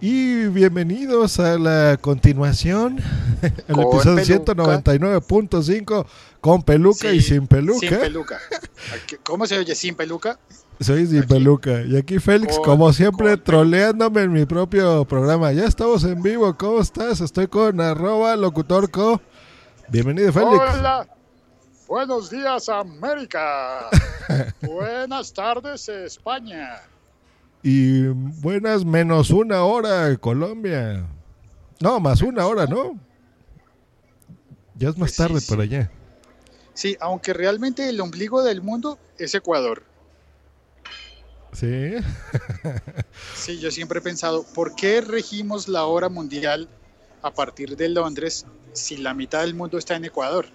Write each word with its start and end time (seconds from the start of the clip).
y 0.00 0.46
bienvenidos 0.46 1.38
a 1.38 1.58
la 1.58 1.96
continuación, 1.96 2.98
el 3.42 3.80
episodio 3.80 4.24
199.5 4.24 6.06
con 6.40 6.62
peluca 6.62 7.12
y 7.12 7.20
sin 7.20 7.46
peluca. 7.46 7.88
Sin 7.88 7.98
peluca. 7.98 8.38
¿Cómo 9.22 9.46
se 9.46 9.58
oye 9.58 9.74
sin 9.74 9.94
peluca? 9.94 10.38
Soy 10.80 11.06
sin 11.06 11.22
peluca. 11.22 11.82
Y 11.82 11.96
aquí 11.96 12.18
Félix, 12.18 12.58
como 12.58 12.92
siempre, 12.92 13.36
troleándome 13.36 14.22
en 14.22 14.32
mi 14.32 14.44
propio 14.44 15.04
programa. 15.04 15.52
Ya 15.52 15.66
estamos 15.66 16.02
en 16.04 16.20
vivo. 16.20 16.52
¿Cómo 16.56 16.80
estás? 16.80 17.20
Estoy 17.20 17.46
con 17.46 17.80
arroba 17.80 18.34
locutorco. 18.36 19.20
Bienvenido, 19.88 20.32
Félix. 20.32 20.62
Hola. 20.74 21.06
Buenos 21.86 22.30
días, 22.30 22.68
América. 22.68 23.88
Buenas 24.62 25.32
tardes, 25.32 25.88
España. 25.88 26.80
Y 27.62 28.06
buenas 28.06 28.84
menos 28.84 29.30
una 29.30 29.62
hora 29.62 30.16
Colombia. 30.16 31.06
No, 31.80 32.00
más 32.00 32.22
una 32.22 32.46
hora, 32.46 32.66
¿no? 32.66 32.98
Ya 34.74 34.88
es 34.88 34.98
más 34.98 35.10
pues 35.10 35.16
tarde 35.16 35.40
por 35.48 35.60
allá. 35.60 35.90
Sí, 36.74 36.96
aunque 37.00 37.32
realmente 37.32 37.88
el 37.88 38.00
ombligo 38.00 38.42
del 38.42 38.62
mundo 38.62 38.98
es 39.18 39.34
Ecuador. 39.34 39.84
Sí. 41.52 41.94
sí, 43.34 43.58
yo 43.58 43.70
siempre 43.70 43.98
he 43.98 44.02
pensado, 44.02 44.44
¿por 44.54 44.74
qué 44.74 45.00
regimos 45.00 45.68
la 45.68 45.84
hora 45.84 46.08
mundial 46.08 46.68
a 47.20 47.30
partir 47.30 47.76
de 47.76 47.90
Londres 47.90 48.46
si 48.72 48.96
la 48.96 49.12
mitad 49.12 49.42
del 49.42 49.54
mundo 49.54 49.76
está 49.76 49.96
en 49.96 50.06
Ecuador? 50.06 50.46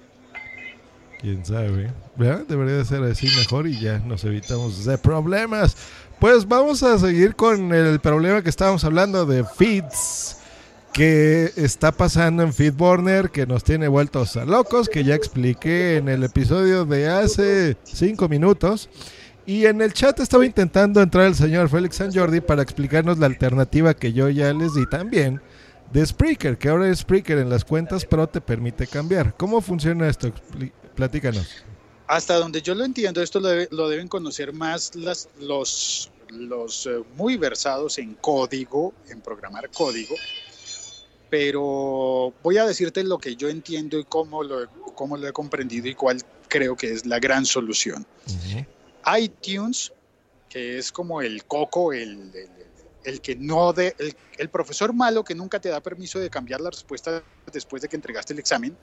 Quién 1.20 1.46
sabe. 1.46 1.92
Debería 2.48 2.84
ser 2.86 3.04
así 3.04 3.28
mejor 3.36 3.68
y 3.68 3.80
ya 3.80 4.00
nos 4.00 4.24
evitamos 4.24 4.86
de 4.86 4.98
problemas. 4.98 5.76
Pues 6.20 6.48
vamos 6.48 6.84
a 6.84 6.98
seguir 6.98 7.36
con 7.36 7.74
el 7.74 8.00
problema 8.00 8.42
que 8.42 8.50
estábamos 8.50 8.84
hablando 8.84 9.26
de 9.26 9.44
feeds 9.44 10.38
que 10.94 11.52
está 11.56 11.92
pasando 11.92 12.42
en 12.42 12.54
Feedburner, 12.54 13.30
que 13.30 13.46
nos 13.46 13.64
tiene 13.64 13.88
vueltos 13.88 14.36
a 14.36 14.46
locos, 14.46 14.90
que 14.90 15.04
ya 15.04 15.14
expliqué 15.14 15.98
en 15.98 16.10
el 16.10 16.24
episodio 16.24 16.86
de 16.86 17.08
hace 17.08 17.78
cinco 17.84 18.28
minutos. 18.28 18.90
Y 19.46 19.66
en 19.66 19.82
el 19.82 19.94
chat 19.94 20.20
estaba 20.20 20.46
intentando 20.46 21.00
entrar 21.02 21.28
el 21.28 21.36
señor 21.36 21.70
Félix 21.70 21.98
San 21.98 22.12
Jordi 22.12 22.42
para 22.42 22.64
explicarnos 22.64 23.20
la 23.20 23.28
alternativa 23.28 23.94
que 23.94 24.12
yo 24.12 24.28
ya 24.30 24.52
les 24.54 24.74
di 24.74 24.88
también 24.88 25.40
de 25.94 26.06
Spreaker, 26.06 26.58
que 26.58 26.70
ahora 26.70 26.94
Spreaker 26.94 27.38
en 27.38 27.50
las 27.50 27.64
cuentas 27.64 28.04
Pro 28.04 28.28
te 28.28 28.42
permite 28.42 28.88
cambiar. 28.88 29.36
¿Cómo 29.38 29.62
funciona 29.62 30.08
esto? 30.08 30.32
Platícanos. 30.98 31.48
Hasta 32.08 32.38
donde 32.38 32.64
yo 32.64 32.74
lo 32.74 32.84
entiendo, 32.84 33.22
esto 33.22 33.40
lo, 33.40 33.88
deben 33.88 34.08
conocer 34.08 34.52
más 34.52 34.96
las, 34.96 35.30
los, 35.40 36.10
los 36.30 36.88
eh, 36.88 37.04
muy 37.16 37.38
versados 37.38 38.00
en 38.00 38.16
código, 38.16 38.96
en 39.08 39.22
programar 39.22 39.70
código, 39.70 40.16
pero 41.30 42.34
voy 42.42 42.58
a 42.58 42.66
decirte 42.66 43.04
lo 43.04 43.20
que 43.20 43.36
yo 43.36 43.48
entiendo 43.48 44.00
y 44.00 44.06
cómo 44.06 44.42
lo, 44.42 44.68
cómo 44.96 45.18
lo 45.18 45.28
he 45.28 45.34
comprendido 45.34 45.88
y 45.88 45.94
cuál 45.94 46.24
creo 46.48 46.76
que 46.76 46.92
es 46.94 47.06
la 47.06 47.20
gran 47.20 47.46
solución. 47.46 48.08
iTunes, 49.20 49.94
que 50.50 50.80
es 50.80 50.92
como 50.92 51.22
el 51.22 51.46
coco, 51.46 51.94
el, 51.94 52.32
el, 53.04 53.22
que 53.22 53.36
no 53.36 53.72
de, 53.72 53.96
el, 54.00 54.16
el 54.40 54.50
profesor 54.50 54.94
malo 54.94 55.24
que 55.24 55.36
nunca 55.36 55.60
te 55.60 55.70
da 55.70 55.80
permiso 55.80 56.18
de 56.18 56.32
cambiar 56.32 56.60
la 56.60 56.72
respuesta 56.72 57.22
después 57.54 57.84
de 57.84 57.88
que 57.88 57.98
entregaste 57.98 58.34
el 58.34 58.40
examen, 58.40 58.76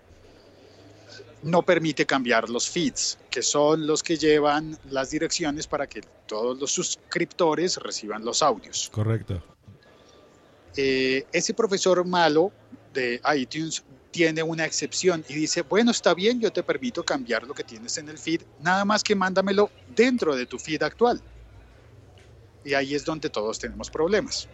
no 1.45 1.63
permite 1.63 2.07
cambiar 2.07 2.49
los 2.49 2.69
feeds, 2.69 3.19
que 3.31 3.43
son 3.43 3.87
los 3.87 4.03
que 4.03 4.17
llevan 4.17 4.77
las 4.91 5.11
direcciones 5.11 5.67
para 5.67 5.87
que 5.87 6.01
todos 6.27 6.59
los 6.59 6.73
suscriptores 6.73 7.77
reciban 7.77 8.25
los 8.25 8.43
audios. 8.43 8.89
Correcto. 8.91 9.43
Eh, 10.77 11.27
ese 11.33 11.55
profesor 11.55 12.05
malo 12.05 12.51
de 12.93 13.21
iTunes 13.37 13.85
tiene 14.11 14.43
una 14.43 14.65
excepción 14.65 15.25
y 15.29 15.35
dice, 15.35 15.63
bueno, 15.63 15.91
está 15.91 16.15
bien, 16.15 16.41
yo 16.41 16.53
te 16.53 16.63
permito 16.63 17.05
cambiar 17.05 17.45
lo 17.45 17.53
que 17.53 17.65
tienes 17.65 17.99
en 17.99 18.09
el 18.09 18.17
feed, 18.17 18.43
nada 18.61 18.85
más 18.85 19.03
que 19.05 19.15
mándamelo 19.15 19.71
dentro 19.95 20.35
de 20.35 20.47
tu 20.47 20.59
feed 20.59 20.83
actual. 20.83 21.21
Y 22.65 22.75
ahí 22.75 22.95
es 22.95 23.05
donde 23.05 23.29
todos 23.29 23.59
tenemos 23.59 23.91
problemas. 23.91 24.49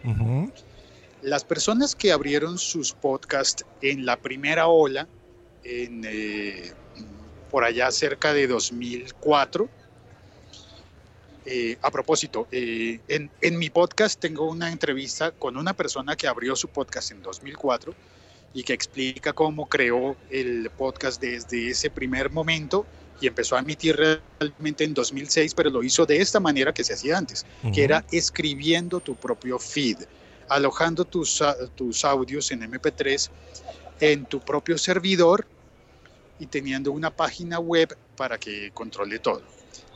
Las 1.21 1.45
personas 1.45 1.95
que 1.95 2.11
abrieron 2.11 2.57
sus 2.57 2.91
podcasts 2.91 3.63
en 3.81 4.05
la 4.05 4.17
primera 4.17 4.67
ola, 4.67 5.07
en, 5.63 6.03
eh, 6.05 6.73
por 7.51 7.65
allá 7.65 7.91
cerca 7.91 8.33
de 8.33 8.47
2004. 8.47 9.69
Eh, 11.45 11.77
a 11.81 11.91
propósito, 11.91 12.47
eh, 12.51 12.99
en, 13.07 13.29
en, 13.41 13.57
mi 13.57 13.69
podcast 13.69 14.19
tengo 14.19 14.47
una 14.47 14.71
entrevista 14.71 15.31
con 15.31 15.57
una 15.57 15.73
persona 15.73 16.15
que 16.15 16.27
abrió 16.27 16.55
su 16.55 16.69
podcast 16.69 17.11
en 17.11 17.21
2004 17.21 17.93
y 18.53 18.63
que 18.63 18.73
explica 18.73 19.33
cómo 19.33 19.67
creó 19.67 20.15
el 20.29 20.69
podcast 20.77 21.19
desde 21.19 21.69
ese 21.69 21.89
primer 21.89 22.29
momento 22.29 22.85
y 23.19 23.27
empezó 23.27 23.55
a 23.55 23.59
emitir 23.59 23.97
realmente 23.97 24.83
en 24.83 24.93
2006, 24.93 25.53
pero 25.53 25.69
lo 25.69 25.83
hizo 25.83 26.05
de 26.05 26.17
esta 26.17 26.39
manera 26.39 26.73
que 26.73 26.83
se 26.83 26.93
hacía 26.93 27.17
antes, 27.17 27.45
que 27.73 27.83
era 27.83 28.05
escribiendo 28.11 28.99
tu 28.99 29.15
propio 29.15 29.59
feed, 29.59 29.97
alojando 30.49 31.05
tus, 31.05 31.43
tus 31.75 32.05
audios 32.05 32.51
en 32.51 32.61
MP3 32.61 33.29
en 33.99 34.25
tu 34.25 34.39
propio 34.39 34.77
servidor 34.77 35.45
y 36.41 36.47
teniendo 36.47 36.91
una 36.91 37.11
página 37.11 37.59
web 37.59 37.95
para 38.17 38.39
que 38.39 38.71
controle 38.73 39.19
todo. 39.19 39.43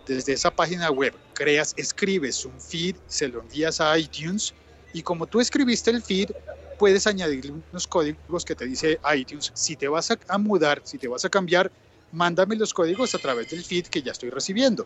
Desde 0.06 0.34
esa 0.34 0.52
página 0.52 0.92
web 0.92 1.12
creas, 1.34 1.74
escribes 1.76 2.46
un 2.46 2.62
feed, 2.62 2.96
se 3.08 3.28
lo 3.28 3.42
envías 3.42 3.82
a 3.82 3.98
iTunes 3.98 4.54
y 4.94 5.02
como 5.02 5.26
tú 5.26 5.42
escribiste 5.42 5.90
el 5.90 6.04
feed, 6.04 6.30
puedes 6.78 7.08
añadirle 7.08 7.52
unos 7.72 7.88
códigos 7.88 8.46
que 8.46 8.54
te 8.54 8.66
dice 8.66 9.00
iTunes. 9.16 9.52
Si 9.56 9.76
te 9.76 9.88
vas 9.88 10.12
a, 10.12 10.38
mudar, 10.38 10.82
si 10.84 11.00
te 11.00 11.08
vas 11.08 11.26
a 11.26 11.30
cambiar, 11.30 11.72
mándame 12.12 12.56
los 12.56 12.76
códigos 12.76 13.16
a 13.16 13.18
través 13.18 13.50
del 13.50 13.64
feed 13.64 13.88
que 13.88 14.04
ya 14.04 14.12
estoy 14.12 14.30
recibiendo. 14.30 14.86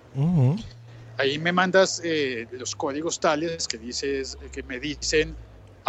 Ahí 1.18 1.38
me 1.40 1.52
mandas 1.52 2.02
eh, 2.06 2.48
los 2.54 2.74
códigos 2.74 3.20
tales 3.20 3.68
que, 3.68 3.78
dices, 3.78 4.38
que 4.54 4.64
me 4.64 4.80
dicen 4.80 5.36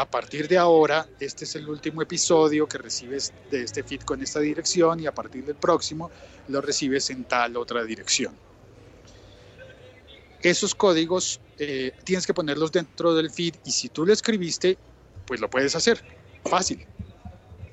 a 0.00 0.06
partir 0.06 0.48
de 0.48 0.56
ahora, 0.56 1.06
este 1.20 1.44
es 1.44 1.56
el 1.56 1.68
último 1.68 2.00
episodio 2.00 2.66
que 2.66 2.78
recibes 2.78 3.34
de 3.50 3.64
este 3.64 3.82
feed 3.82 4.00
con 4.00 4.22
esta 4.22 4.40
dirección 4.40 4.98
y 4.98 5.06
a 5.06 5.12
partir 5.12 5.44
del 5.44 5.56
próximo 5.56 6.10
lo 6.48 6.62
recibes 6.62 7.10
en 7.10 7.24
tal 7.24 7.58
otra 7.58 7.84
dirección. 7.84 8.34
Esos 10.40 10.74
códigos 10.74 11.38
eh, 11.58 11.92
tienes 12.02 12.26
que 12.26 12.32
ponerlos 12.32 12.72
dentro 12.72 13.14
del 13.14 13.30
feed 13.30 13.56
y 13.62 13.72
si 13.72 13.90
tú 13.90 14.06
lo 14.06 14.14
escribiste, 14.14 14.78
pues 15.26 15.38
lo 15.38 15.50
puedes 15.50 15.76
hacer, 15.76 16.02
fácil. 16.46 16.82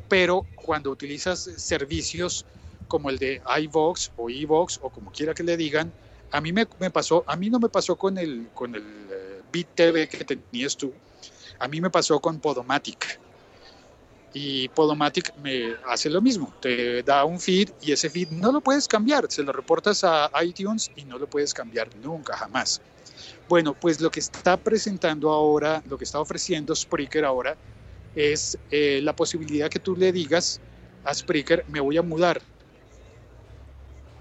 Pero 0.09 0.45
cuando 0.53 0.91
utilizas 0.91 1.39
servicios 1.39 2.45
como 2.89 3.09
el 3.09 3.19
de 3.19 3.41
iVox 3.61 4.11
o 4.17 4.29
iVox 4.29 4.79
o 4.81 4.89
como 4.89 5.13
quiera 5.13 5.33
que 5.33 5.43
le 5.43 5.55
digan, 5.55 5.93
a 6.31 6.41
mí 6.41 6.51
me, 6.51 6.65
pasó, 6.91 7.23
a 7.25 7.37
mí 7.37 7.49
no 7.49 7.57
me 7.57 7.69
pasó 7.69 7.95
con 7.95 8.17
el, 8.17 8.49
con 8.53 8.75
el 8.75 8.83
eh, 8.83 9.41
BitTV 9.49 10.09
que 10.09 10.25
tenías 10.25 10.75
tú, 10.75 10.91
a 11.59 11.67
mí 11.67 11.81
me 11.81 11.89
pasó 11.89 12.19
con 12.19 12.39
Podomatic. 12.39 13.19
Y 14.33 14.67
Podomatic 14.69 15.35
me 15.37 15.75
hace 15.87 16.09
lo 16.09 16.21
mismo, 16.21 16.53
te 16.61 17.01
da 17.01 17.25
un 17.25 17.39
feed 17.39 17.69
y 17.81 17.91
ese 17.91 18.09
feed 18.09 18.29
no 18.29 18.51
lo 18.51 18.61
puedes 18.61 18.87
cambiar, 18.87 19.25
se 19.29 19.41
lo 19.41 19.51
reportas 19.51 20.03
a 20.03 20.29
iTunes 20.43 20.91
y 20.95 21.05
no 21.05 21.17
lo 21.17 21.27
puedes 21.27 21.53
cambiar 21.53 21.89
nunca, 21.95 22.35
jamás. 22.37 22.81
Bueno, 23.49 23.73
pues 23.73 24.01
lo 24.01 24.11
que 24.11 24.19
está 24.19 24.57
presentando 24.57 25.31
ahora, 25.31 25.81
lo 25.87 25.97
que 25.97 26.03
está 26.03 26.19
ofreciendo 26.19 26.75
Spreaker 26.75 27.23
ahora, 27.23 27.55
es 28.13 28.57
eh, 28.71 28.99
la 29.01 29.15
posibilidad 29.15 29.69
que 29.69 29.79
tú 29.79 29.95
le 29.95 30.11
digas 30.11 30.59
a 31.03 31.13
Spreaker, 31.13 31.63
me 31.69 31.79
voy 31.79 31.97
a 31.97 32.01
mudar. 32.01 32.41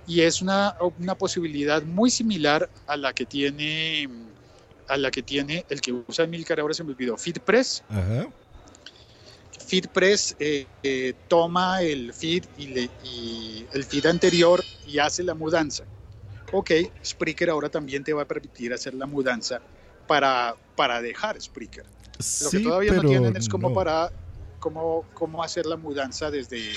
Y 0.06 0.20
es 0.20 0.40
una, 0.40 0.76
una 1.00 1.16
posibilidad 1.16 1.82
muy 1.82 2.10
similar 2.10 2.70
a 2.86 2.96
la 2.96 3.12
que 3.12 3.26
tiene 3.26 4.08
a 4.88 4.96
la 4.96 5.10
que 5.10 5.22
tiene 5.22 5.64
el 5.68 5.80
que 5.80 5.92
usa 5.92 6.26
Milcar, 6.26 6.60
ahora 6.60 6.74
se 6.74 6.84
me 6.84 6.92
olvidó, 6.92 7.16
FeedPress. 7.16 7.82
FeedPress 9.66 10.36
eh, 10.38 10.66
eh, 10.82 11.14
toma 11.28 11.82
el 11.82 12.12
feed 12.12 12.44
y, 12.56 12.66
le, 12.68 12.90
y, 13.02 13.66
el 13.72 13.84
feed 13.84 14.06
anterior 14.06 14.62
y 14.86 14.98
hace 14.98 15.22
la 15.22 15.34
mudanza. 15.34 15.84
Ok, 16.52 16.70
Spreaker 17.04 17.50
ahora 17.50 17.68
también 17.68 18.04
te 18.04 18.12
va 18.12 18.22
a 18.22 18.28
permitir 18.28 18.72
hacer 18.72 18.94
la 18.94 19.06
mudanza 19.06 19.60
para, 20.06 20.54
para 20.76 21.02
dejar 21.02 21.40
Spreaker. 21.40 21.84
Lo 22.42 22.50
que 22.50 22.60
todavía 22.60 22.92
no 22.92 23.02
tienen 23.02 23.36
es 23.36 23.48
como 23.48 23.74
para 23.74 24.12
cómo, 24.60 25.04
cómo 25.12 25.42
hacer 25.42 25.66
la 25.66 25.76
mudanza 25.76 26.30
desde, 26.30 26.72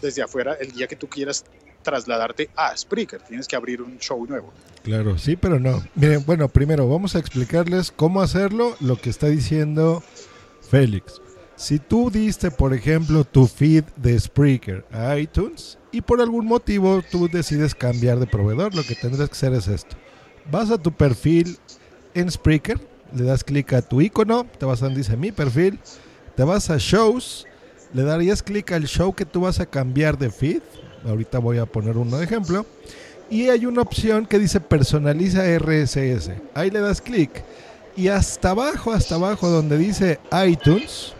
desde 0.00 0.22
afuera 0.22 0.54
el 0.54 0.72
día 0.72 0.86
que 0.86 0.96
tú 0.96 1.08
quieras 1.08 1.44
trasladarte 1.86 2.50
a 2.56 2.76
Spreaker. 2.76 3.22
Tienes 3.22 3.46
que 3.46 3.54
abrir 3.54 3.80
un 3.80 3.98
show 3.98 4.26
nuevo. 4.26 4.52
Claro, 4.82 5.16
sí, 5.18 5.36
pero 5.36 5.60
no. 5.60 5.82
Miren, 5.94 6.24
bueno, 6.26 6.48
primero 6.48 6.88
vamos 6.88 7.14
a 7.14 7.20
explicarles 7.20 7.92
cómo 7.92 8.22
hacerlo, 8.22 8.76
lo 8.80 8.96
que 8.96 9.08
está 9.08 9.28
diciendo 9.28 10.02
Félix. 10.68 11.20
Si 11.54 11.78
tú 11.78 12.10
diste, 12.10 12.50
por 12.50 12.74
ejemplo, 12.74 13.22
tu 13.22 13.46
feed 13.46 13.84
de 13.94 14.18
Spreaker 14.18 14.84
a 14.92 15.16
iTunes 15.16 15.78
y 15.92 16.00
por 16.00 16.20
algún 16.20 16.46
motivo 16.46 17.02
tú 17.08 17.28
decides 17.28 17.74
cambiar 17.74 18.18
de 18.18 18.26
proveedor, 18.26 18.74
lo 18.74 18.82
que 18.82 18.96
tendrás 18.96 19.28
que 19.28 19.34
hacer 19.34 19.54
es 19.54 19.68
esto. 19.68 19.96
Vas 20.50 20.70
a 20.70 20.78
tu 20.78 20.90
perfil 20.92 21.56
en 22.14 22.30
Spreaker, 22.30 22.80
le 23.14 23.22
das 23.22 23.44
clic 23.44 23.72
a 23.72 23.82
tu 23.82 24.00
icono, 24.00 24.44
te 24.58 24.66
vas 24.66 24.82
a 24.82 24.86
donde 24.86 24.98
dice 24.98 25.16
mi 25.16 25.30
perfil, 25.30 25.78
te 26.34 26.42
vas 26.42 26.68
a 26.68 26.78
shows, 26.78 27.46
le 27.94 28.02
darías 28.02 28.42
clic 28.42 28.72
al 28.72 28.86
show 28.86 29.14
que 29.14 29.24
tú 29.24 29.42
vas 29.42 29.60
a 29.60 29.66
cambiar 29.66 30.18
de 30.18 30.30
feed. 30.30 30.62
Ahorita 31.06 31.38
voy 31.38 31.58
a 31.58 31.66
poner 31.66 31.96
uno 31.96 32.18
de 32.18 32.24
ejemplo. 32.24 32.66
Y 33.30 33.48
hay 33.48 33.66
una 33.66 33.82
opción 33.82 34.26
que 34.26 34.38
dice 34.38 34.60
personaliza 34.60 35.42
RSS. 35.58 36.30
Ahí 36.54 36.70
le 36.70 36.80
das 36.80 37.00
clic. 37.00 37.44
Y 37.96 38.08
hasta 38.08 38.50
abajo, 38.50 38.92
hasta 38.92 39.14
abajo 39.14 39.48
donde 39.48 39.78
dice 39.78 40.20
iTunes, 40.46 41.14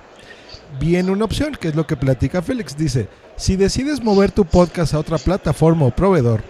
viene 0.79 1.11
una 1.11 1.25
opción, 1.25 1.57
que 1.59 1.69
es 1.69 1.75
lo 1.75 1.87
que 1.87 1.97
platica 1.97 2.43
Félix. 2.43 2.77
Dice, 2.77 3.09
si 3.37 3.57
decides 3.57 4.03
mover 4.03 4.31
tu 4.31 4.45
podcast 4.45 4.95
a 4.95 4.99
otra 4.99 5.19
plataforma 5.19 5.87
o 5.87 5.91
proveedor, 5.91 6.43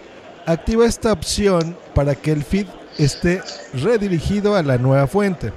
activa 0.45 0.85
esta 0.85 1.13
opción 1.13 1.77
para 1.95 2.15
que 2.15 2.31
el 2.31 2.43
feed 2.43 2.67
esté 2.97 3.41
redirigido 3.73 4.55
a 4.55 4.63
la 4.63 4.77
nueva 4.77 5.07
fuente. 5.07 5.53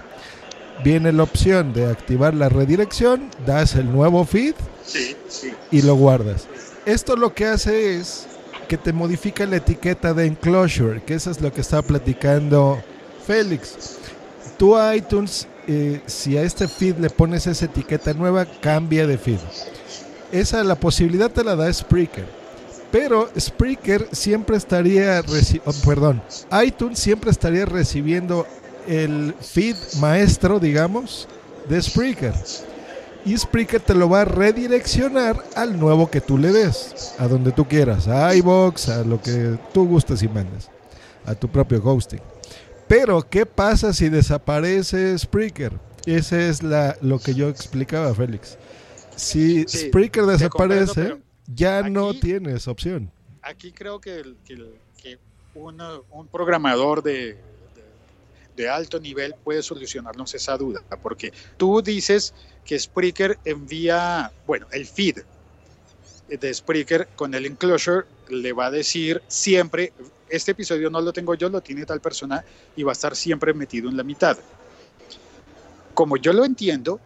Viene 0.84 1.12
la 1.12 1.24
opción 1.24 1.72
de 1.72 1.86
activar 1.86 2.34
la 2.34 2.48
redirección, 2.48 3.28
das 3.44 3.74
el 3.74 3.90
nuevo 3.92 4.24
feed 4.24 4.54
y 5.70 5.82
lo 5.82 5.94
guardas. 5.94 6.48
Esto 6.86 7.16
lo 7.16 7.34
que 7.34 7.46
hace 7.46 7.96
es 7.96 8.26
que 8.68 8.78
te 8.78 8.92
modifica 8.92 9.46
la 9.46 9.56
etiqueta 9.56 10.14
de 10.14 10.26
enclosure, 10.26 11.02
que 11.02 11.14
eso 11.14 11.30
es 11.30 11.40
lo 11.40 11.52
que 11.52 11.60
estaba 11.60 11.82
platicando 11.82 12.82
Félix. 13.26 13.98
Tú 14.56 14.76
a 14.76 14.94
iTunes 14.94 15.46
eh, 15.66 16.00
si 16.06 16.36
a 16.36 16.42
este 16.42 16.66
feed 16.66 16.96
le 16.96 17.10
pones 17.10 17.46
esa 17.46 17.66
etiqueta 17.66 18.12
nueva, 18.12 18.44
cambia 18.44 19.06
de 19.06 19.18
feed. 19.18 19.38
Esa 20.32 20.64
la 20.64 20.74
posibilidad 20.74 21.30
te 21.30 21.44
la 21.44 21.54
da 21.54 21.72
Spreaker. 21.72 22.26
Pero 22.90 23.30
Spreaker 23.38 24.08
siempre 24.10 24.56
estaría, 24.56 25.22
oh, 25.64 25.72
perdón, 25.86 26.20
iTunes 26.64 26.98
siempre 26.98 27.30
estaría 27.30 27.66
recibiendo 27.66 28.46
el 28.88 29.32
feed 29.40 29.76
maestro, 30.00 30.58
digamos, 30.58 31.28
de 31.68 31.80
Spreaker. 31.80 32.34
Y 33.24 33.36
Spreaker 33.36 33.80
te 33.80 33.94
lo 33.94 34.08
va 34.08 34.22
a 34.22 34.24
redireccionar 34.24 35.42
al 35.54 35.78
nuevo 35.78 36.10
que 36.10 36.20
tú 36.20 36.38
le 36.38 36.52
des, 36.52 37.14
a 37.18 37.28
donde 37.28 37.52
tú 37.52 37.66
quieras, 37.66 38.08
a 38.08 38.34
iBox, 38.34 38.88
a 38.88 39.04
lo 39.04 39.20
que 39.20 39.58
tú 39.74 39.86
gustes 39.86 40.22
y 40.22 40.28
mandes, 40.28 40.70
a 41.26 41.34
tu 41.34 41.48
propio 41.48 41.82
hosting. 41.84 42.20
Pero, 42.88 43.22
¿qué 43.22 43.46
pasa 43.46 43.92
si 43.92 44.08
desaparece 44.08 45.16
Spreaker? 45.18 45.72
Ese 46.06 46.48
es 46.48 46.62
la, 46.62 46.96
lo 47.02 47.18
que 47.18 47.34
yo 47.34 47.48
explicaba, 47.48 48.14
Félix. 48.14 48.58
Si 49.16 49.64
Spreaker 49.68 50.24
desaparece, 50.24 51.18
ya 51.46 51.82
no 51.82 52.14
tienes 52.14 52.66
opción. 52.68 53.10
Aquí 53.42 53.70
creo 53.72 54.00
que, 54.00 54.22
un 55.54 56.28
programador 56.32 57.02
de, 57.02 57.38
de, 58.60 58.68
alto 58.68 59.00
nivel 59.00 59.34
puede 59.42 59.62
solucionarnos 59.62 60.34
esa 60.34 60.56
duda, 60.56 60.80
porque 61.02 61.32
tú 61.56 61.82
dices 61.82 62.34
que 62.64 62.78
Spreaker 62.78 63.38
envía, 63.44 64.32
bueno, 64.46 64.66
el 64.72 64.86
feed 64.86 65.18
de 66.28 66.54
Spreaker 66.54 67.08
con 67.16 67.34
el 67.34 67.46
enclosure 67.46 68.06
le 68.28 68.52
va 68.52 68.66
a 68.66 68.70
decir 68.70 69.20
siempre 69.26 69.92
este 70.30 70.52
episodio 70.52 70.90
no 70.90 71.00
lo 71.00 71.12
tengo 71.12 71.34
yo, 71.34 71.48
lo 71.48 71.60
tiene 71.60 71.84
tal 71.84 72.00
persona 72.00 72.44
y 72.76 72.82
va 72.82 72.92
a 72.92 72.94
estar 72.94 73.16
siempre 73.16 73.52
metido 73.52 73.88
en 73.88 73.96
la 73.96 74.04
mitad. 74.04 74.38
Como 75.92 76.16
yo 76.16 76.32
lo 76.32 76.44
entiendo, 76.44 77.00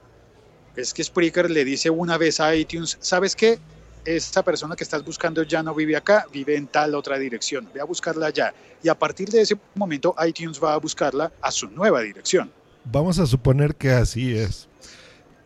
es 0.76 0.92
que 0.92 1.02
Spreaker 1.02 1.50
le 1.50 1.64
dice 1.64 1.90
una 1.90 2.18
vez 2.18 2.38
a 2.40 2.54
iTunes, 2.54 2.98
¿sabes 3.00 3.34
qué? 3.34 3.58
Esta 4.04 4.42
persona 4.42 4.76
que 4.76 4.84
estás 4.84 5.02
buscando 5.04 5.42
ya 5.42 5.62
no 5.62 5.74
vive 5.74 5.96
acá, 5.96 6.26
vive 6.30 6.56
en 6.56 6.66
tal 6.66 6.94
otra 6.94 7.18
dirección, 7.18 7.68
ve 7.72 7.80
a 7.80 7.84
buscarla 7.84 8.26
allá. 8.26 8.52
Y 8.82 8.88
a 8.88 8.98
partir 8.98 9.30
de 9.30 9.40
ese 9.40 9.56
momento 9.74 10.14
iTunes 10.26 10.62
va 10.62 10.74
a 10.74 10.76
buscarla 10.76 11.32
a 11.40 11.50
su 11.50 11.68
nueva 11.68 12.02
dirección. 12.02 12.52
Vamos 12.84 13.18
a 13.18 13.26
suponer 13.26 13.74
que 13.74 13.92
así 13.92 14.36
es. 14.36 14.68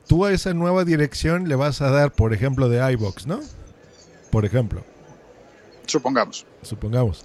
Tú 0.09 0.25
a 0.25 0.33
esa 0.33 0.55
nueva 0.55 0.85
dirección 0.85 1.49
le 1.49 1.55
vas 1.55 1.81
a 1.83 1.91
dar, 1.91 2.13
por 2.13 2.33
ejemplo, 2.33 2.69
de 2.69 2.93
iBox, 2.93 3.27
¿no? 3.27 3.41
Por 4.31 4.45
ejemplo. 4.45 4.83
Supongamos. 5.87 6.45
Supongamos. 6.63 7.25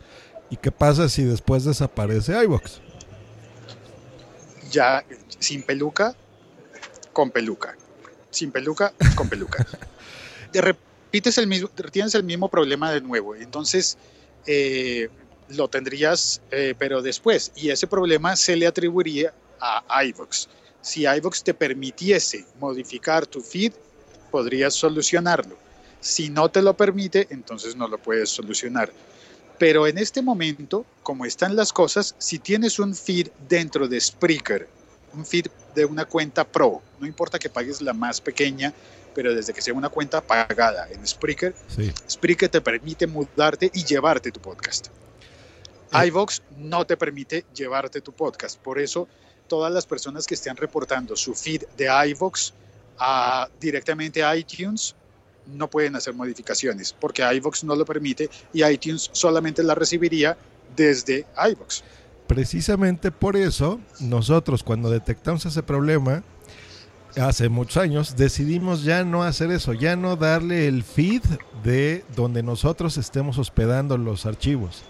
¿Y 0.50 0.58
qué 0.58 0.72
pasa 0.72 1.10
si 1.10 1.24
después 1.24 1.64
desaparece 1.64 2.44
iVox? 2.44 2.80
Ya 4.70 5.04
sin 5.40 5.64
peluca, 5.64 6.16
con 7.12 7.32
peluca. 7.32 7.76
Sin 8.30 8.52
peluca, 8.52 8.94
con 9.16 9.30
peluca. 9.30 9.66
Te 10.52 10.62
el 11.38 11.48
mismo, 11.48 11.70
tienes 11.92 12.16
el 12.16 12.24
mismo 12.24 12.50
problema 12.50 12.92
de 12.92 13.02
nuevo. 13.02 13.36
Entonces, 13.36 13.98
eh, 14.48 15.10
lo 15.50 15.68
tendrías, 15.68 16.42
eh, 16.52 16.74
pero 16.78 17.02
después. 17.02 17.52
Y 17.56 17.70
ese 17.70 17.88
problema 17.88 18.36
se 18.36 18.56
le 18.56 18.68
atribuiría 18.68 19.34
a 19.60 20.04
iVox. 20.06 20.50
Si 20.82 21.06
iVox 21.06 21.44
te 21.44 21.54
permitiese 21.54 22.46
modificar 22.60 23.26
tu 23.26 23.42
feed, 23.42 23.72
podrías 24.32 24.74
solucionarlo. 24.74 25.56
Si 26.02 26.30
no 26.30 26.50
te 26.50 26.62
lo 26.62 26.76
permite, 26.76 27.28
entonces 27.30 27.76
no 27.76 27.88
lo 27.88 27.98
puedes 27.98 28.30
solucionar. 28.30 28.92
Pero 29.58 29.88
en 29.88 29.98
este 29.98 30.22
momento, 30.22 30.86
como 31.04 31.26
están 31.26 31.56
las 31.56 31.72
cosas, 31.72 32.16
si 32.18 32.40
tienes 32.40 32.80
un 32.80 32.96
feed 32.96 33.30
dentro 33.48 33.88
de 33.88 34.02
Spreaker, 34.02 34.68
un 35.14 35.26
feed 35.26 35.46
de 35.76 35.86
una 35.86 36.06
cuenta 36.06 36.44
pro, 36.44 36.82
no 37.00 37.08
importa 37.08 37.40
que 37.40 37.50
pagues 37.50 37.82
la 37.82 37.94
más 37.94 38.20
pequeña, 38.20 38.74
pero 39.14 39.34
desde 39.34 39.54
que 39.54 39.62
sea 39.62 39.74
una 39.74 39.90
cuenta 39.90 40.22
pagada 40.22 40.88
en 40.90 41.06
Spreaker, 41.06 41.54
Spreaker 42.10 42.50
te 42.50 42.62
permite 42.62 43.08
mudarte 43.08 43.72
y 43.74 43.84
llevarte 43.84 44.32
tu 44.32 44.40
podcast. 44.40 44.88
Eh. 45.94 46.08
iVox 46.08 46.42
no 46.58 46.86
te 46.86 46.98
permite 46.98 47.46
llevarte 47.54 48.02
tu 48.02 48.12
podcast. 48.12 48.60
Por 48.60 48.80
eso, 48.80 49.08
todas 49.48 49.72
las 49.72 49.86
personas 49.86 50.26
que 50.26 50.34
estén 50.34 50.56
reportando 50.58 51.16
su 51.16 51.36
feed 51.36 51.64
de 51.78 51.88
iVox 52.10 52.54
a, 52.98 53.50
directamente 53.60 54.24
a 54.24 54.36
iTunes 54.36 54.96
no 55.46 55.70
pueden 55.70 55.96
hacer 55.96 56.14
modificaciones 56.14 56.94
porque 56.94 57.22
iVox 57.22 57.64
no 57.64 57.76
lo 57.76 57.86
permite 57.86 58.30
y 58.54 58.64
iTunes 58.64 59.10
solamente 59.12 59.62
la 59.62 59.76
recibiría 59.76 60.38
desde 60.76 61.26
iVox. 61.52 61.84
Precisamente 62.28 63.12
por 63.12 63.36
eso, 63.36 63.80
nosotros 64.00 64.64
cuando 64.64 64.90
detectamos 64.90 65.46
ese 65.46 65.62
problema, 65.62 66.24
hace 67.18 67.50
muchos 67.50 67.78
años, 67.78 68.16
decidimos 68.16 68.84
ya 68.84 69.04
no 69.04 69.24
hacer 69.24 69.52
eso, 69.52 69.74
ya 69.74 69.96
no 69.96 70.16
darle 70.16 70.68
el 70.68 70.84
feed 70.84 71.24
de 71.64 72.04
donde 72.16 72.44
nosotros 72.44 72.98
estemos 72.98 73.38
hospedando 73.38 73.98
los 73.98 74.26
archivos, 74.26 74.84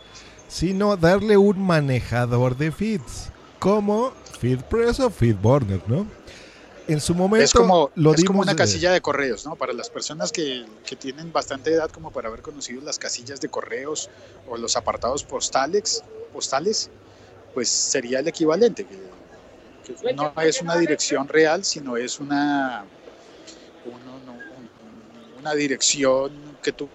sino 0.47 0.97
darle 0.97 1.37
un 1.37 1.61
manejador 1.61 2.57
de 2.57 2.71
feeds, 2.71 3.29
como 3.59 4.11
FeedPress 4.39 4.99
o 4.99 5.09
FeedBurner, 5.09 5.81
¿no? 5.87 6.05
en 6.87 6.99
su 6.99 7.15
momento 7.15 7.45
es 7.45 7.53
como, 7.53 7.91
lo 7.95 8.13
es 8.13 8.23
como 8.23 8.41
una 8.41 8.55
casilla 8.55 8.91
de 8.91 9.01
correos, 9.01 9.45
¿no? 9.45 9.55
Para 9.55 9.73
las 9.73 9.89
personas 9.89 10.31
que, 10.31 10.65
que, 10.85 10.95
tienen 10.95 11.31
bastante 11.31 11.71
edad 11.71 11.89
como 11.89 12.11
para 12.11 12.27
haber 12.27 12.41
conocido 12.41 12.81
las 12.81 12.99
casillas 12.99 13.39
de 13.39 13.49
correos 13.49 14.09
o 14.49 14.57
los 14.57 14.75
apartados 14.75 15.23
postales, 15.23 16.03
postales 16.33 16.89
pues 17.53 17.69
sería 17.69 18.19
el 18.19 18.27
equivalente, 18.27 18.85
que, 18.85 18.97
no 20.15 20.33
es 20.41 20.61
una 20.61 20.77
dirección 20.77 21.27
real, 21.27 21.63
sino 21.63 21.97
es 21.97 22.19
una, 22.19 22.85
una 25.39 25.53
dirección 25.53 26.31
que 26.61 26.71
tú 26.71 26.89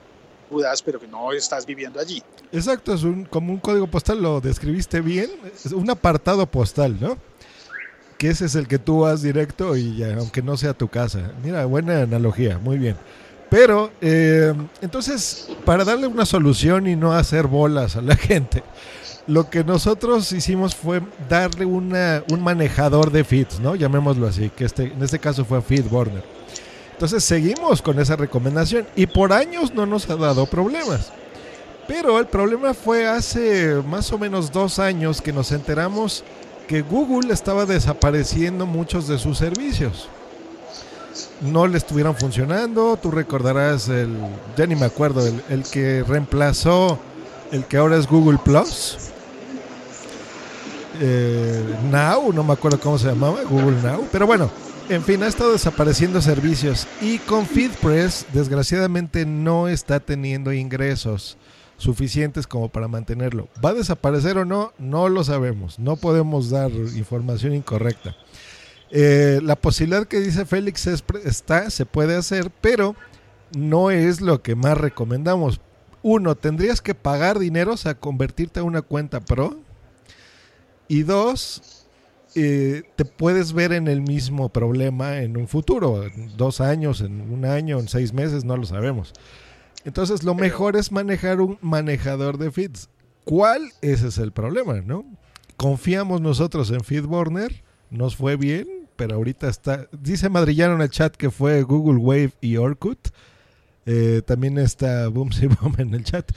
das, 0.51 0.83
pero 0.83 0.99
que 0.99 1.07
no 1.07 1.33
estás 1.33 1.67
viviendo 1.67 2.01
allí. 2.01 2.23
Exacto, 2.53 2.95
es 2.95 3.03
como 3.29 3.53
un 3.53 3.59
código 3.59 3.87
postal, 3.87 4.23
lo 4.23 4.41
describiste 4.41 5.01
bien, 5.01 5.31
es 5.55 5.67
un 5.67 5.91
apartado 5.91 6.47
postal, 6.47 6.99
¿no? 6.99 7.19
que 8.19 8.29
ese 8.31 8.47
es 8.47 8.57
el 8.57 8.67
que 8.67 8.79
tú 8.79 9.01
vas 9.01 9.23
directo 9.23 9.77
y 9.77 10.03
aunque 10.03 10.43
no 10.43 10.57
sea 10.57 10.75
tu 10.75 10.89
casa. 10.89 11.33
Mira, 11.43 11.65
buena 11.65 12.03
analogía, 12.03 12.59
muy 12.59 12.77
bien. 12.77 12.97
Pero, 13.49 13.93
eh, 14.01 14.53
entonces, 14.83 15.49
para 15.65 15.85
darle 15.85 16.09
una 16.09 16.27
solución 16.27 16.87
y 16.87 16.97
no 16.97 17.15
hacer 17.15 17.47
bolas 17.47 17.97
a 17.97 18.03
la 18.03 18.17
gente, 18.17 18.63
lo 19.29 19.51
que 19.51 19.63
nosotros 19.63 20.33
hicimos 20.33 20.75
fue 20.75 21.03
darle 21.29 21.67
una, 21.67 22.25
un 22.33 22.43
manejador 22.43 23.13
de 23.13 23.25
feeds, 23.25 23.61
¿no? 23.61 23.77
Llamémoslo 23.77 24.27
así, 24.27 24.49
que 24.49 24.65
este, 24.65 24.85
en 24.85 25.03
este 25.03 25.19
caso 25.19 25.45
fue 25.45 25.61
FeedBurner. 25.61 26.25
Entonces 26.93 27.23
seguimos 27.23 27.83
con 27.83 28.01
esa 28.01 28.17
recomendación 28.17 28.87
y 28.97 29.07
por 29.07 29.35
años 29.35 29.75
no 29.75 29.85
nos 29.85 30.09
ha 30.09 30.17
dado 30.17 30.47
problemas. 30.47 31.13
Pero 31.87 32.19
el 32.19 32.27
problema 32.27 32.73
fue 32.73 33.07
hace 33.07 33.83
más 33.87 34.11
o 34.13 34.19
menos 34.19 34.51
dos 34.51 34.79
años 34.79 35.21
que 35.21 35.33
nos 35.33 35.53
enteramos 35.53 36.25
que 36.67 36.81
Google 36.81 37.33
estaba 37.33 37.67
desapareciendo 37.67 38.65
muchos 38.67 39.09
de 39.09 39.19
sus 39.19 39.37
servicios. 39.37 40.09
No 41.43 41.67
le 41.67 41.77
estuvieran 41.77 42.17
funcionando. 42.17 42.99
Tú 43.01 43.11
recordarás 43.11 43.89
el, 43.89 44.17
ya 44.57 44.67
ni 44.67 44.75
me 44.75 44.87
acuerdo, 44.87 45.27
el, 45.27 45.43
el 45.51 45.65
que 45.65 46.03
reemplazó 46.03 46.99
el 47.53 47.65
que 47.65 47.77
ahora 47.77 47.97
es 47.97 48.07
Google 48.07 48.39
Plus. 48.43 48.97
Eh, 51.01 51.63
Now, 51.91 52.33
no 52.33 52.43
me 52.45 52.53
acuerdo 52.53 52.81
cómo 52.81 52.99
se 52.99 53.09
llamaba, 53.09 53.43
Google 53.45 53.81
Now. 53.83 54.07
Pero 54.11 54.27
bueno, 54.27 54.51
en 54.89 55.03
fin, 55.03 55.23
ha 55.23 55.27
estado 55.27 55.53
desapareciendo 55.53 56.21
servicios. 56.21 56.87
Y 57.01 57.19
con 57.19 57.47
FeedPress, 57.47 58.27
desgraciadamente, 58.33 59.27
no 59.27 59.69
está 59.69 60.01
teniendo 60.01 60.53
ingresos 60.53 61.37
suficientes 61.77 62.47
como 62.47 62.69
para 62.69 62.89
mantenerlo. 62.89 63.49
¿Va 63.65 63.71
a 63.71 63.75
desaparecer 63.75 64.39
o 64.39 64.45
no? 64.45 64.73
No 64.79 65.09
lo 65.09 65.25
sabemos. 65.25 65.79
No 65.79 65.97
podemos 65.97 66.51
dar 66.51 66.71
información 66.71 67.55
incorrecta. 67.55 68.17
Eh, 68.91 69.41
la 69.43 69.57
posibilidad 69.57 70.07
que 70.07 70.21
dice 70.21 70.47
Félix 70.47 70.87
está, 70.87 71.71
se 71.71 71.87
puede 71.87 72.17
hacer, 72.17 72.51
pero 72.61 72.97
no 73.57 73.91
es 73.91 74.21
lo 74.21 74.43
que 74.43 74.55
más 74.55 74.79
recomendamos. 74.79 75.61
Uno, 76.03 76.35
tendrías 76.35 76.81
que 76.81 76.95
pagar 76.95 77.39
dinero, 77.39 77.77
sea, 77.77 77.95
convertirte 77.95 78.61
a 78.61 78.65
una 78.65 78.83
cuenta 78.83 79.21
pro. 79.21 79.59
Y 80.89 81.03
dos, 81.03 81.87
eh, 82.35 82.83
te 82.97 83.05
puedes 83.05 83.53
ver 83.53 83.73
en 83.73 83.89
el 83.89 84.01
mismo 84.01 84.49
problema 84.49 85.19
en 85.19 85.37
un 85.37 85.49
futuro, 85.49 86.05
en 86.05 86.37
dos 86.37 86.61
años, 86.61 87.01
en 87.01 87.21
un 87.31 87.45
año, 87.45 87.79
en 87.79 87.89
seis 87.89 88.13
meses, 88.13 88.45
no 88.45 88.57
lo 88.57 88.65
sabemos. 88.65 89.13
Entonces, 89.85 90.23
lo 90.25 90.35
mejor 90.35 90.77
es 90.77 90.91
manejar 90.91 91.41
un 91.41 91.59
manejador 91.61 92.39
de 92.39 92.51
feeds. 92.51 92.89
¿Cuál? 93.25 93.73
Ese 93.83 94.09
es 94.09 94.19
el 94.19 94.33
problema, 94.33 94.81
¿no? 94.81 95.05
Confiamos 95.57 96.21
nosotros 96.21 96.71
en 96.71 96.81
FeedBurner, 96.81 97.63
nos 97.91 98.17
fue 98.17 98.37
bien, 98.37 98.89
pero 98.97 99.17
ahorita 99.17 99.49
está. 99.49 99.89
Dice 99.93 100.29
Madrillano 100.29 100.75
en 100.75 100.83
el 100.83 100.91
chat 100.91 101.15
que 101.15 101.31
fue 101.31 101.63
Google 101.63 101.99
Wave 101.99 102.33
y 102.41 102.57
Orkut. 102.57 103.09
Eh, 103.87 104.23
también 104.27 104.59
está 104.59 105.09
Boomsy 105.09 105.47
Boom 105.61 105.75
en 105.79 105.95
el 105.95 106.05
chat. 106.05 106.31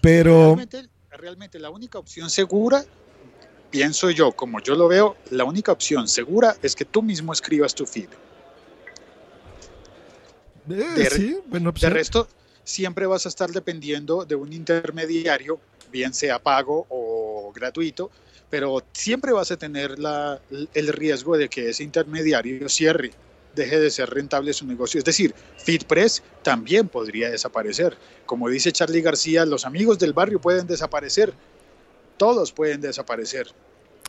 Pero. 0.00 0.56
Realmente, 0.56 0.88
realmente 1.10 1.58
la 1.58 1.70
única 1.70 1.98
opción 1.98 2.30
segura 2.30 2.84
pienso 3.76 4.08
yo, 4.10 4.32
como 4.32 4.58
yo 4.62 4.74
lo 4.74 4.88
veo, 4.88 5.16
la 5.30 5.44
única 5.44 5.70
opción 5.70 6.08
segura 6.08 6.56
es 6.62 6.74
que 6.74 6.86
tú 6.86 7.02
mismo 7.02 7.34
escribas 7.34 7.74
tu 7.74 7.84
feed. 7.84 8.08
Eh, 10.70 10.74
de, 10.96 11.10
sí, 11.10 11.38
bueno, 11.44 11.72
de 11.78 11.90
resto, 11.90 12.26
siempre 12.64 13.04
vas 13.04 13.26
a 13.26 13.28
estar 13.28 13.50
dependiendo 13.50 14.24
de 14.24 14.34
un 14.34 14.50
intermediario, 14.54 15.60
bien 15.92 16.14
sea 16.14 16.38
pago 16.38 16.86
o 16.88 17.52
gratuito, 17.54 18.10
pero 18.48 18.82
siempre 18.92 19.32
vas 19.32 19.50
a 19.50 19.58
tener 19.58 19.98
la, 19.98 20.40
el 20.72 20.88
riesgo 20.88 21.36
de 21.36 21.50
que 21.50 21.68
ese 21.68 21.84
intermediario 21.84 22.70
cierre, 22.70 23.10
deje 23.54 23.78
de 23.78 23.90
ser 23.90 24.08
rentable 24.08 24.54
su 24.54 24.66
negocio. 24.66 24.98
Es 25.00 25.04
decir, 25.04 25.34
FeedPress 25.58 26.22
también 26.42 26.88
podría 26.88 27.28
desaparecer. 27.28 27.94
Como 28.24 28.48
dice 28.48 28.72
Charlie 28.72 29.02
García, 29.02 29.44
los 29.44 29.66
amigos 29.66 29.98
del 29.98 30.14
barrio 30.14 30.40
pueden 30.40 30.66
desaparecer, 30.66 31.34
todos 32.16 32.52
pueden 32.52 32.80
desaparecer. 32.80 33.48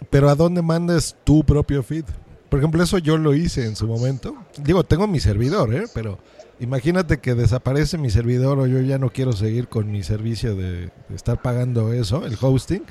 Pero 0.10 0.30
¿a 0.30 0.36
dónde 0.36 0.62
mandas 0.62 1.16
tu 1.24 1.44
propio 1.44 1.84
feed? 1.84 2.06
Por 2.50 2.60
ejemplo, 2.60 2.82
eso 2.84 2.98
yo 2.98 3.18
lo 3.18 3.34
hice 3.34 3.66
en 3.66 3.76
su 3.76 3.88
momento. 3.88 4.36
Digo, 4.58 4.84
tengo 4.84 5.08
mi 5.08 5.20
servidor, 5.20 5.74
¿eh? 5.74 5.86
Pero 5.94 6.18
imagínate 6.60 7.20
que 7.20 7.36
desaparece 7.36 7.98
mi 7.98 8.10
servidor 8.10 8.60
o 8.60 8.68
yo 8.68 8.80
ya 8.82 8.98
no 8.98 9.10
quiero 9.10 9.34
seguir 9.34 9.68
con 9.68 9.92
mi 9.92 10.04
servicio 10.04 10.56
de, 10.56 10.92
estar 11.14 11.42
pagando 11.42 11.92
eso, 11.92 12.26
el 12.26 12.38
hosting. 12.40 12.84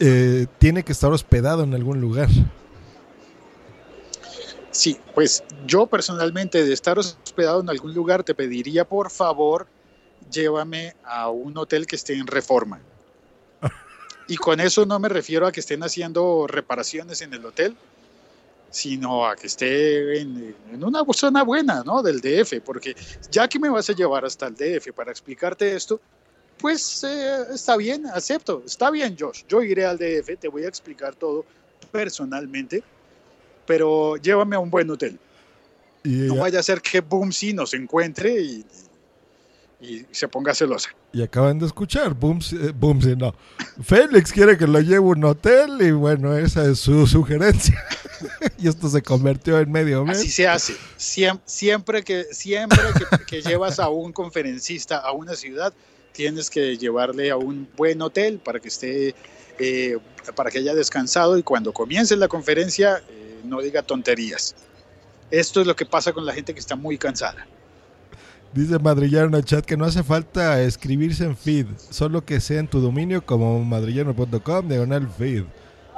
Eh, 0.00 0.46
tiene 0.58 0.82
que 0.82 0.92
estar 0.92 1.12
hospedado 1.12 1.64
en 1.64 1.74
algún 1.74 2.00
lugar. 2.00 2.28
Sí, 4.70 4.98
pues 5.14 5.44
yo 5.66 5.86
personalmente 5.86 6.64
de 6.64 6.72
estar 6.72 6.98
hospedado 6.98 7.60
en 7.60 7.68
algún 7.68 7.92
lugar 7.92 8.24
te 8.24 8.34
pediría 8.34 8.88
por 8.88 9.10
favor 9.10 9.66
llévame 10.30 10.94
a 11.04 11.28
un 11.28 11.56
hotel 11.58 11.86
que 11.86 11.96
esté 11.96 12.14
en 12.14 12.26
reforma. 12.26 12.80
Y 14.28 14.36
con 14.36 14.60
eso 14.60 14.86
no 14.86 14.98
me 14.98 15.08
refiero 15.08 15.46
a 15.46 15.52
que 15.52 15.60
estén 15.60 15.82
haciendo 15.82 16.46
reparaciones 16.46 17.22
en 17.22 17.34
el 17.34 17.44
hotel, 17.44 17.76
sino 18.70 19.26
a 19.26 19.36
que 19.36 19.46
esté 19.46 20.20
en, 20.20 20.54
una 20.80 21.02
zona 21.12 21.42
buena, 21.42 21.82
¿no? 21.84 22.02
Del 22.02 22.20
DF, 22.20 22.60
porque 22.64 22.96
ya 23.30 23.48
que 23.48 23.58
me 23.58 23.68
vas 23.68 23.90
a 23.90 23.92
llevar 23.92 24.24
hasta 24.24 24.46
el 24.46 24.54
DF 24.54 24.92
para 24.94 25.10
explicarte 25.10 25.74
esto, 25.76 26.00
pues 26.58 27.04
eh, 27.04 27.38
está 27.54 27.76
bien, 27.76 28.06
acepto, 28.06 28.62
está 28.64 28.90
bien, 28.90 29.16
Josh, 29.18 29.42
yo 29.48 29.62
iré 29.62 29.84
al 29.84 29.98
DF, 29.98 30.38
te 30.38 30.48
voy 30.48 30.64
a 30.64 30.68
explicar 30.68 31.14
todo 31.14 31.44
personalmente, 31.90 32.82
pero 33.66 34.16
llévame 34.16 34.56
a 34.56 34.60
un 34.60 34.70
buen 34.70 34.88
hotel. 34.90 35.18
no 36.04 36.36
vaya 36.36 36.60
a 36.60 36.62
ser 36.62 36.80
que 36.80 37.00
Boom 37.00 37.32
sí 37.32 37.52
nos 37.52 37.74
encuentre 37.74 38.40
y, 38.40 38.64
y 39.82 40.06
se 40.12 40.28
ponga 40.28 40.54
celosa. 40.54 40.90
Y 41.12 41.22
acaban 41.22 41.58
de 41.58 41.66
escuchar, 41.66 42.14
Boom, 42.14 42.40
eh, 42.52 43.16
no. 43.16 43.34
Félix 43.82 44.32
quiere 44.32 44.56
que 44.56 44.66
lo 44.66 44.80
lleve 44.80 44.96
a 44.96 45.00
un 45.00 45.24
hotel 45.24 45.76
y 45.80 45.90
bueno, 45.90 46.36
esa 46.36 46.64
es 46.64 46.78
su 46.78 47.06
sugerencia. 47.06 47.84
y 48.58 48.68
esto 48.68 48.88
se 48.88 49.02
convirtió 49.02 49.58
en 49.58 49.70
medio 49.70 50.04
mes. 50.04 50.18
Así 50.18 50.30
se 50.30 50.46
hace. 50.46 50.76
siempre 50.96 52.04
que, 52.04 52.24
siempre 52.30 52.78
que, 53.26 53.42
llevas 53.42 53.80
a 53.80 53.88
un 53.88 54.12
conferencista 54.12 54.98
a 54.98 55.10
una 55.10 55.34
ciudad, 55.34 55.74
tienes 56.12 56.48
que 56.48 56.78
llevarle 56.78 57.30
a 57.32 57.36
un 57.36 57.68
buen 57.76 58.00
hotel 58.02 58.38
para 58.38 58.60
que 58.60 58.68
esté, 58.68 59.16
eh, 59.58 59.98
para 60.36 60.50
que 60.50 60.58
haya 60.58 60.74
descansado 60.74 61.36
y 61.36 61.42
cuando 61.42 61.72
comience 61.72 62.14
la 62.14 62.28
conferencia 62.28 63.02
eh, 63.10 63.40
no 63.44 63.60
diga 63.60 63.82
tonterías. 63.82 64.54
Esto 65.32 65.60
es 65.60 65.66
lo 65.66 65.74
que 65.74 65.86
pasa 65.86 66.12
con 66.12 66.24
la 66.24 66.34
gente 66.34 66.54
que 66.54 66.60
está 66.60 66.76
muy 66.76 66.98
cansada. 66.98 67.48
Dice 68.54 68.78
Madrillano 68.78 69.28
en 69.28 69.34
el 69.34 69.44
chat 69.44 69.64
que 69.64 69.78
no 69.78 69.86
hace 69.86 70.02
falta 70.02 70.60
escribirse 70.60 71.24
en 71.24 71.36
feed, 71.36 71.66
solo 71.88 72.24
que 72.24 72.38
sea 72.38 72.60
en 72.60 72.68
tu 72.68 72.80
dominio 72.80 73.24
como 73.24 73.64
madrillano.com, 73.64 74.68
diagonal 74.68 75.08
feed. 75.08 75.44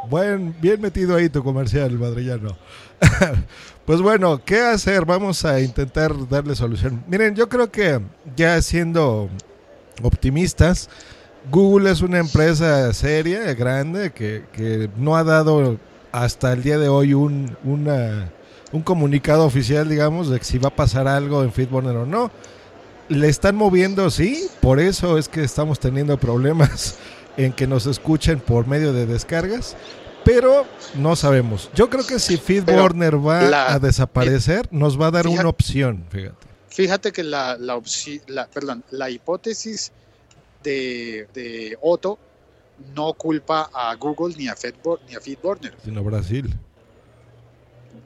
Buen, 0.09 0.55
bien 0.61 0.81
metido 0.81 1.17
ahí 1.17 1.29
tu 1.29 1.43
comercial, 1.43 1.99
Madrillano. 1.99 2.57
pues 3.87 4.01
bueno, 4.01 4.41
¿qué 4.45 4.61
hacer? 4.61 5.05
Vamos 5.05 5.45
a 5.45 5.61
intentar 5.61 6.13
darle 6.29 6.55
solución. 6.55 7.03
Miren, 7.09 7.35
yo 7.35 7.49
creo 7.49 7.73
que 7.73 8.01
ya 8.37 8.61
siendo 8.63 9.29
optimistas, 10.03 10.89
Google 11.51 11.91
es 11.91 12.03
una 12.03 12.19
empresa 12.19 12.93
seria, 12.93 13.53
grande, 13.55 14.13
que, 14.13 14.45
que 14.53 14.89
no 14.97 15.17
ha 15.17 15.25
dado 15.25 15.79
hasta 16.13 16.53
el 16.53 16.63
día 16.63 16.79
de 16.79 16.89
hoy 16.89 17.15
un, 17.15 17.57
una 17.65 18.31
un 18.73 18.83
comunicado 18.83 19.45
oficial, 19.45 19.89
digamos, 19.89 20.29
de 20.29 20.43
si 20.43 20.59
va 20.59 20.69
a 20.69 20.77
pasar 20.77 21.09
algo 21.09 21.43
en 21.43 21.53
FeedBurner 21.53 21.97
o 21.97 22.07
no. 22.07 22.31
Le 23.09 23.29
están 23.29 23.55
moviendo, 23.55 24.11
sí, 24.11 24.49
por 24.61 24.81
eso 24.81 25.19
es 25.19 25.29
que 25.29 25.45
estamos 25.45 25.79
teniendo 25.79 26.19
problemas 26.19 26.97
en 27.37 27.53
que 27.53 27.67
nos 27.67 27.87
escuchen 27.87 28.41
por 28.41 28.67
medio 28.67 28.93
de 28.93 29.07
descargas, 29.07 29.77
pero 30.25 30.65
no 30.95 31.15
sabemos. 31.15 31.71
Yo 31.75 31.91
creo 31.91 32.07
que 32.07 32.19
si 32.19 32.37
FeedBurner 32.37 33.25
va 33.25 33.73
a 33.73 33.79
desaparecer, 33.79 34.67
nos 34.71 35.01
va 35.01 35.09
a 35.09 35.11
dar 35.11 35.27
una 35.27 35.49
opción, 35.49 36.05
fíjate. 36.09 36.47
Fíjate 36.69 37.13
que 37.13 37.23
la, 37.23 37.57
la, 37.57 37.81
la, 38.27 38.47
perdón, 38.49 38.83
la 38.91 39.09
hipótesis 39.09 39.93
de, 40.65 41.29
de 41.33 41.79
Otto 41.81 42.19
no 42.97 43.13
culpa 43.13 43.71
a 43.73 43.95
Google 43.95 44.35
ni 44.37 44.49
a, 44.49 44.57
ni 45.09 45.15
a 45.15 45.21
FeedBurner. 45.21 45.77
Sino 45.85 46.03
Brasil 46.03 46.53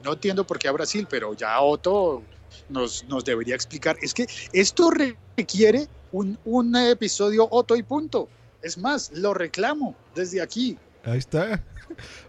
no 0.03 0.13
entiendo 0.13 0.45
por 0.45 0.59
qué 0.59 0.67
a 0.67 0.71
Brasil, 0.71 1.07
pero 1.09 1.33
ya 1.33 1.59
Otto 1.61 2.21
nos, 2.69 3.03
nos 3.05 3.25
debería 3.25 3.55
explicar. 3.55 3.97
Es 4.01 4.13
que 4.13 4.27
esto 4.53 4.91
requiere 4.91 5.87
un, 6.11 6.37
un 6.45 6.75
episodio 6.75 7.47
Otto 7.49 7.75
y 7.75 7.83
punto. 7.83 8.29
Es 8.61 8.77
más, 8.77 9.11
lo 9.13 9.33
reclamo 9.33 9.95
desde 10.15 10.41
aquí. 10.41 10.77
Ahí 11.03 11.17
está. 11.17 11.63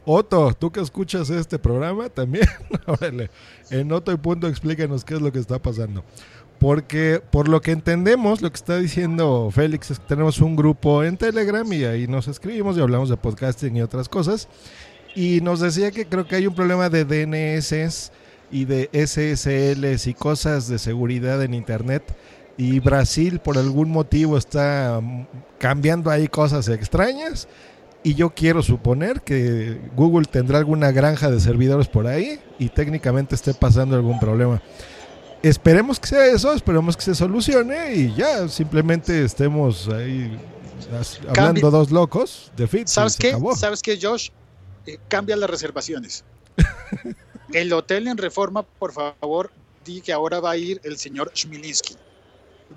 Otto, 0.04 0.54
tú 0.54 0.70
que 0.70 0.80
escuchas 0.80 1.28
este 1.30 1.58
programa 1.58 2.08
también, 2.08 2.46
órale, 2.86 3.30
en 3.70 3.92
Otto 3.92 4.12
y 4.12 4.16
punto 4.16 4.48
explícanos 4.48 5.04
qué 5.04 5.14
es 5.14 5.20
lo 5.20 5.32
que 5.32 5.38
está 5.38 5.60
pasando. 5.60 6.04
Porque 6.58 7.22
por 7.30 7.48
lo 7.48 7.62
que 7.62 7.72
entendemos, 7.72 8.42
lo 8.42 8.50
que 8.50 8.56
está 8.56 8.76
diciendo 8.76 9.50
Félix 9.50 9.92
es 9.92 9.98
que 9.98 10.04
tenemos 10.06 10.40
un 10.40 10.56
grupo 10.56 11.02
en 11.02 11.16
Telegram 11.16 11.70
y 11.72 11.84
ahí 11.84 12.06
nos 12.06 12.28
escribimos 12.28 12.76
y 12.76 12.80
hablamos 12.80 13.08
de 13.08 13.16
podcasting 13.16 13.76
y 13.76 13.82
otras 13.82 14.10
cosas. 14.10 14.46
Y 15.14 15.40
nos 15.40 15.60
decía 15.60 15.90
que 15.90 16.06
creo 16.06 16.26
que 16.26 16.36
hay 16.36 16.46
un 16.46 16.54
problema 16.54 16.88
de 16.88 17.04
DNS 17.04 18.12
y 18.52 18.64
de 18.64 18.88
SSLs 18.92 20.06
y 20.06 20.14
cosas 20.14 20.68
de 20.68 20.78
seguridad 20.78 21.42
en 21.42 21.54
Internet. 21.54 22.02
Y 22.56 22.78
Brasil 22.80 23.40
por 23.40 23.56
algún 23.58 23.90
motivo 23.90 24.36
está 24.36 25.00
cambiando 25.58 26.10
ahí 26.10 26.28
cosas 26.28 26.68
extrañas. 26.68 27.48
Y 28.02 28.14
yo 28.14 28.30
quiero 28.30 28.62
suponer 28.62 29.20
que 29.20 29.78
Google 29.94 30.26
tendrá 30.26 30.58
alguna 30.58 30.90
granja 30.90 31.30
de 31.30 31.38
servidores 31.38 31.86
por 31.86 32.06
ahí 32.06 32.40
y 32.58 32.70
técnicamente 32.70 33.34
esté 33.34 33.52
pasando 33.52 33.96
algún 33.96 34.18
problema. 34.18 34.62
Esperemos 35.42 36.00
que 36.00 36.08
sea 36.08 36.26
eso, 36.26 36.52
esperemos 36.52 36.96
que 36.96 37.02
se 37.02 37.14
solucione 37.14 37.94
y 37.94 38.14
ya 38.14 38.48
simplemente 38.48 39.24
estemos 39.24 39.88
ahí 39.88 40.38
hablando 41.28 41.70
dos 41.70 41.90
locos 41.90 42.50
de 42.56 42.66
fit. 42.66 42.86
¿Sabes 42.86 43.16
qué? 43.16 43.36
¿Sabes 43.54 43.82
qué, 43.82 43.98
Josh? 44.00 44.30
Eh, 44.86 44.98
cambia 45.08 45.36
las 45.36 45.50
reservaciones. 45.50 46.24
el 47.52 47.72
hotel 47.72 48.08
en 48.08 48.16
Reforma, 48.16 48.62
por 48.62 48.92
favor, 48.92 49.50
di 49.84 50.00
que 50.00 50.12
ahora 50.12 50.40
va 50.40 50.52
a 50.52 50.56
ir 50.56 50.80
el 50.84 50.96
señor 50.96 51.32
Schmilinski. 51.34 51.96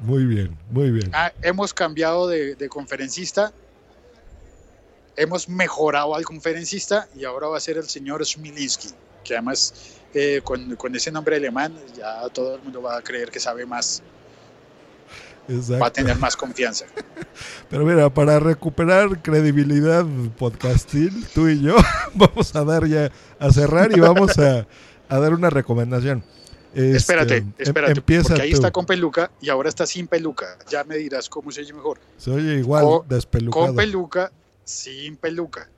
Muy 0.02 0.26
bien, 0.26 0.58
muy 0.72 0.90
bien. 0.90 1.12
Ah, 1.14 1.32
hemos 1.42 1.74
cambiado 1.74 2.28
de, 2.28 2.56
de, 2.56 2.70
conferencista, 2.70 3.54
hemos 5.16 5.48
mejorado 5.48 6.16
al 6.16 6.26
conferencista 6.26 7.08
y 7.16 7.26
ahora 7.26 7.48
va 7.48 7.58
a 7.58 7.60
ser 7.60 7.78
el 7.78 7.88
señor 7.88 8.26
Schmilinski, 8.26 8.90
que 9.24 9.36
además 9.36 10.00
eh, 10.14 10.42
con, 10.44 10.76
con, 10.76 10.96
ese 10.96 11.12
nombre 11.12 11.36
alemán 11.36 11.76
ya 11.96 12.28
todo 12.30 12.56
el 12.56 12.62
mundo 12.62 12.82
va 12.82 12.98
a 12.98 13.02
creer 13.02 13.32
que 13.32 13.40
sabe 13.40 13.66
más. 13.66 14.02
Exacto. 15.48 15.82
Va 15.82 15.88
a 15.88 15.94
tener 15.94 16.18
más 16.18 16.38
confianza. 16.38 16.86
Pero 17.70 17.86
mira, 17.86 18.14
para 18.14 18.40
recuperar 18.40 19.22
credibilidad 19.22 20.06
podcastil, 20.38 21.26
tú 21.34 21.50
y 21.50 21.62
yo 21.62 21.76
vamos 22.14 22.56
a 22.56 22.64
dar 22.64 22.88
ya 22.88 23.12
a 23.40 23.52
cerrar 23.52 23.96
y 23.96 24.00
vamos 24.00 24.38
a, 24.40 24.68
a 25.10 25.20
dar 25.20 25.34
una 25.34 25.50
recomendación. 25.50 26.24
Este, 26.74 26.98
espérate, 26.98 27.46
espérate, 27.60 28.00
empieza 28.00 28.30
porque 28.30 28.42
ahí 28.42 28.50
tú. 28.50 28.56
está 28.56 28.72
con 28.72 28.88
peluca 28.88 29.30
y 29.40 29.50
ahora 29.50 29.70
está 29.70 29.86
sin 29.86 30.08
peluca. 30.08 30.58
Ya 30.70 30.84
me 30.84 30.96
dirás 30.96 31.30
cómo 31.30 31.52
se 31.52 31.62
oye 31.62 31.72
mejor. 31.72 32.00
Se 32.18 32.32
oye 32.32 32.56
igual, 32.56 32.84
con, 32.84 33.08
despelucado. 33.08 33.68
Con 33.68 33.76
peluca, 33.76 34.32
sin 34.64 35.18
peluca. 35.18 35.70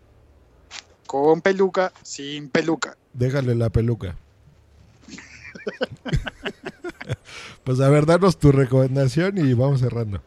Con 1.06 1.42
peluca, 1.42 1.92
sin 2.02 2.50
peluca. 2.50 2.96
Déjale 3.14 3.56
la 3.56 3.70
peluca. 3.70 4.16
pues 7.64 7.80
a 7.80 7.90
ver, 7.90 8.06
danos 8.06 8.38
tu 8.38 8.52
recomendación 8.52 9.38
y 9.38 9.54
vamos 9.54 9.82
cerrando. 9.82 10.22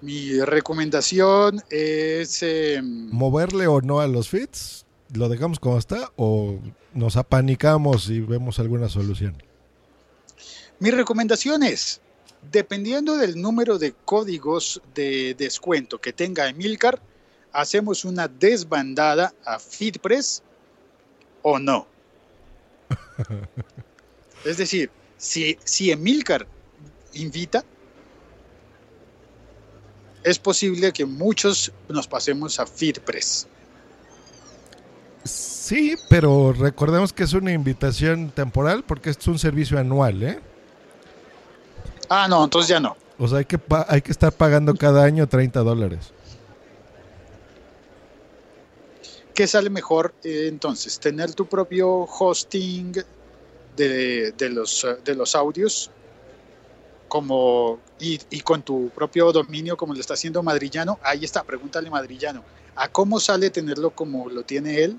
Mi 0.00 0.40
recomendación 0.40 1.62
es... 1.70 2.42
Eh, 2.42 2.80
¿Moverle 2.82 3.66
o 3.66 3.80
no 3.80 4.00
a 4.00 4.06
los 4.06 4.28
fits? 4.28 4.84
¿Lo 5.14 5.28
dejamos 5.28 5.58
como 5.58 5.78
está 5.78 6.12
o 6.16 6.58
nos 6.92 7.16
apanicamos 7.16 8.10
y 8.10 8.20
vemos 8.20 8.58
alguna 8.58 8.88
solución? 8.88 9.42
Mi 10.78 10.90
recomendación 10.90 11.62
es, 11.62 12.00
dependiendo 12.50 13.16
del 13.16 13.40
número 13.40 13.78
de 13.78 13.92
códigos 13.92 14.82
de 14.94 15.34
descuento 15.34 15.98
que 15.98 16.12
tenga 16.12 16.48
Emilcar, 16.48 17.00
hacemos 17.52 18.04
una 18.04 18.28
desbandada 18.28 19.32
a 19.44 19.58
FitPress 19.58 20.42
o 21.42 21.58
no. 21.58 21.86
es 24.44 24.58
decir, 24.58 24.90
si, 25.16 25.58
si 25.64 25.90
Emilcar 25.90 26.46
invita, 27.14 27.64
es 30.22 30.38
posible 30.38 30.92
que 30.92 31.04
muchos 31.04 31.72
nos 31.88 32.08
pasemos 32.08 32.58
a 32.58 32.66
FitPress. 32.66 33.46
Sí, 35.24 35.96
pero 36.08 36.52
recordemos 36.52 37.12
que 37.12 37.24
es 37.24 37.32
una 37.32 37.52
invitación 37.52 38.30
temporal 38.30 38.84
porque 38.84 39.10
es 39.10 39.26
un 39.26 39.38
servicio 39.38 39.78
anual, 39.78 40.22
¿eh? 40.22 40.40
Ah, 42.08 42.28
no, 42.28 42.44
entonces 42.44 42.68
ya 42.68 42.80
no. 42.80 42.96
O 43.18 43.26
sea, 43.26 43.38
hay 43.38 43.44
que, 43.44 43.58
hay 43.88 44.02
que 44.02 44.12
estar 44.12 44.32
pagando 44.32 44.74
cada 44.74 45.04
año 45.04 45.26
30 45.26 45.60
dólares. 45.60 46.12
¿Qué 49.34 49.46
sale 49.46 49.70
mejor 49.70 50.14
eh, 50.22 50.46
entonces? 50.48 50.98
¿Tener 50.98 51.34
tu 51.34 51.46
propio 51.46 51.88
hosting 52.04 52.94
de, 53.76 54.32
de, 54.32 54.50
los, 54.50 54.86
de 55.04 55.14
los 55.14 55.34
audios 55.34 55.90
como 57.08 57.78
y, 58.00 58.18
y, 58.30 58.40
con 58.40 58.62
tu 58.62 58.90
propio 58.90 59.30
dominio 59.32 59.76
como 59.76 59.94
lo 59.94 60.00
está 60.00 60.14
haciendo 60.14 60.42
Madrillano? 60.42 60.98
Ahí 61.02 61.24
está, 61.24 61.44
pregúntale 61.44 61.88
Madrillano. 61.90 62.42
¿A 62.74 62.88
cómo 62.88 63.20
sale 63.20 63.50
tenerlo 63.50 63.90
como 63.90 64.28
lo 64.28 64.42
tiene 64.42 64.82
él? 64.82 64.98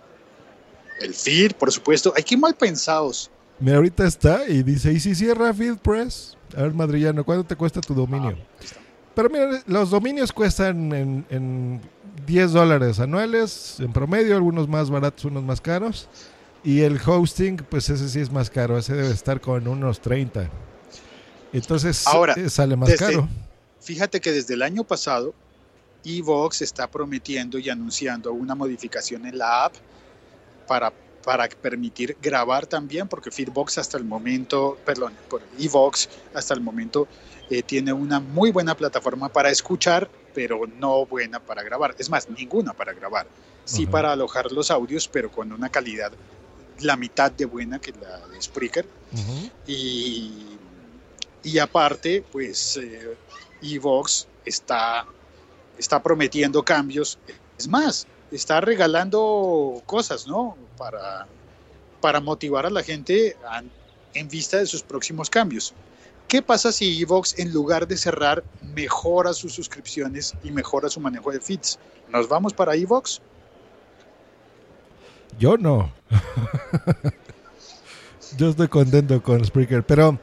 El 1.00 1.14
feed, 1.14 1.54
por 1.54 1.72
supuesto. 1.72 2.14
Hay 2.16 2.24
que 2.24 2.38
mal 2.38 2.56
pensados. 2.56 3.30
Mira, 3.60 3.78
ahorita 3.78 4.06
está 4.06 4.48
y 4.48 4.64
dice, 4.64 4.92
¿y 4.94 5.00
si 5.00 5.16
cierra 5.16 5.54
FeedPress? 5.54 6.38
A 6.56 6.64
ver, 6.64 6.74
Madrillano, 6.74 7.24
¿cuánto 7.24 7.46
te 7.46 7.56
cuesta 7.56 7.82
tu 7.82 7.94
dominio? 7.94 8.38
Ah, 8.40 8.66
Pero 9.14 9.30
mira, 9.30 9.62
los 9.68 9.90
dominios 9.90 10.32
cuestan 10.32 10.94
en, 10.94 11.26
en 11.30 11.82
10 12.26 12.52
dólares 12.52 13.00
anuales, 13.00 13.78
en 13.80 13.92
promedio, 13.94 14.36
algunos 14.36 14.68
más 14.68 14.90
baratos, 14.90 15.26
unos 15.26 15.44
más 15.44 15.62
caros. 15.62 16.08
Y 16.64 16.82
el 16.82 17.00
hosting, 17.04 17.58
pues 17.58 17.90
ese 17.90 18.10
sí 18.10 18.20
es 18.20 18.32
más 18.32 18.50
caro, 18.50 18.78
ese 18.78 18.94
debe 18.94 19.12
estar 19.12 19.40
con 19.40 19.68
unos 19.68 20.02
30. 20.02 20.50
Entonces 21.54 22.06
Ahora, 22.08 22.34
eh, 22.34 22.50
sale 22.50 22.76
más 22.76 22.90
desde, 22.90 23.06
caro. 23.06 23.30
Fíjate 23.80 24.20
que 24.20 24.32
desde 24.32 24.54
el 24.56 24.62
año 24.62 24.84
pasado, 24.84 25.34
Evox 26.04 26.62
está 26.62 26.90
prometiendo 26.90 27.58
y 27.58 27.70
anunciando 27.70 28.34
una 28.34 28.56
modificación 28.56 29.26
en 29.26 29.38
la 29.38 29.66
app 29.66 29.74
para, 30.68 30.92
para 31.24 31.48
permitir 31.48 32.18
grabar 32.22 32.66
también, 32.66 33.08
porque 33.08 33.32
Feedbox 33.32 33.78
hasta 33.78 33.98
el 33.98 34.04
momento, 34.04 34.78
perdón, 34.86 35.14
por 35.30 35.42
Evox 35.60 36.10
hasta 36.34 36.54
el 36.54 36.62
momento 36.62 37.08
eh, 37.50 37.64
tiene 37.64 37.94
una 37.94 38.20
muy 38.20 38.52
buena 38.52 38.76
plataforma 38.76 39.30
para 39.30 39.50
escuchar, 39.50 40.10
pero 40.34 40.62
no 40.80 41.06
buena 41.06 41.40
para 41.40 41.64
grabar. 41.64 41.96
Es 41.98 42.10
más, 42.10 42.30
ninguna 42.30 42.74
para 42.74 42.94
grabar. 42.94 43.28
Sí 43.66 43.84
uh 43.84 43.88
-huh. 43.88 43.92
para 43.92 44.12
alojar 44.12 44.52
los 44.52 44.70
audios, 44.72 45.08
pero 45.08 45.32
con 45.32 45.52
una 45.52 45.70
calidad 45.70 46.12
la 46.82 46.96
mitad 46.96 47.32
de 47.32 47.46
buena 47.46 47.80
que 47.80 47.92
la 47.94 48.28
de 48.28 48.42
Spreaker. 48.42 48.86
Uh 49.12 49.18
-huh. 49.18 49.52
y, 49.68 50.58
y, 51.44 51.60
aparte, 51.60 52.24
pues 52.32 52.78
eh, 52.78 53.18
Evox 53.62 54.28
está, 54.46 55.06
está 55.78 56.02
prometiendo 56.02 56.64
cambios. 56.64 57.18
Es 57.58 57.68
más, 57.68 58.08
está 58.32 58.62
regalando 58.62 59.82
cosas, 59.86 60.28
¿no? 60.28 60.58
Para, 60.78 61.28
para 62.02 62.20
motivar 62.20 62.66
a 62.66 62.70
la 62.70 62.84
gente 62.84 63.36
a, 63.46 63.64
en 64.14 64.28
vista 64.28 64.58
de 64.58 64.66
sus 64.66 64.84
próximos 64.84 65.30
cambios. 65.30 65.74
¿Qué 66.28 66.42
pasa 66.42 66.74
si 66.74 67.02
Evox, 67.02 67.40
en 67.40 67.54
lugar 67.54 67.88
de 67.88 67.96
cerrar, 67.96 68.44
mejora 68.76 69.32
sus 69.34 69.54
suscripciones 69.54 70.34
y 70.44 70.52
mejora 70.52 70.90
su 70.90 71.00
manejo 71.00 71.32
de 71.32 71.40
feeds? 71.40 71.80
¿Nos 72.10 72.28
vamos 72.28 72.54
para 72.54 72.76
Evox? 72.76 73.22
Yo 75.40 75.58
no. 75.58 75.92
Yo 78.38 78.50
estoy 78.50 78.68
contento 78.68 79.22
con 79.22 79.44
Spreaker, 79.44 79.84
pero 79.84 80.20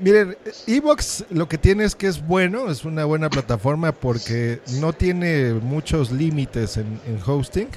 miren, 0.00 0.36
Evox 0.66 1.24
lo 1.30 1.48
que 1.48 1.58
tiene 1.58 1.84
es 1.84 1.94
que 1.94 2.06
es 2.06 2.24
bueno, 2.24 2.70
es 2.70 2.84
una 2.84 3.04
buena 3.04 3.30
plataforma 3.30 3.92
porque 3.92 4.60
no 4.80 4.92
tiene 4.92 5.54
muchos 5.54 6.10
límites 6.10 6.76
en, 6.76 7.00
hosting. 7.24 7.68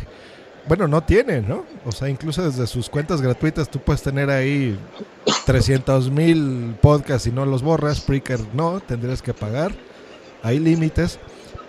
Bueno, 0.67 0.87
no 0.87 1.01
tiene, 1.01 1.41
¿no? 1.41 1.65
O 1.85 1.91
sea, 1.91 2.09
incluso 2.09 2.43
desde 2.43 2.67
sus 2.67 2.89
cuentas 2.89 3.21
gratuitas 3.21 3.69
tú 3.69 3.79
puedes 3.79 4.03
tener 4.03 4.29
ahí 4.29 4.77
300 5.45 6.11
mil 6.11 6.75
podcasts 6.81 7.27
y 7.27 7.31
no 7.31 7.45
los 7.45 7.63
borras. 7.63 7.97
Spreaker 7.97 8.39
no, 8.53 8.79
tendrías 8.79 9.21
que 9.21 9.33
pagar. 9.33 9.71
Hay 10.43 10.59
límites. 10.59 11.19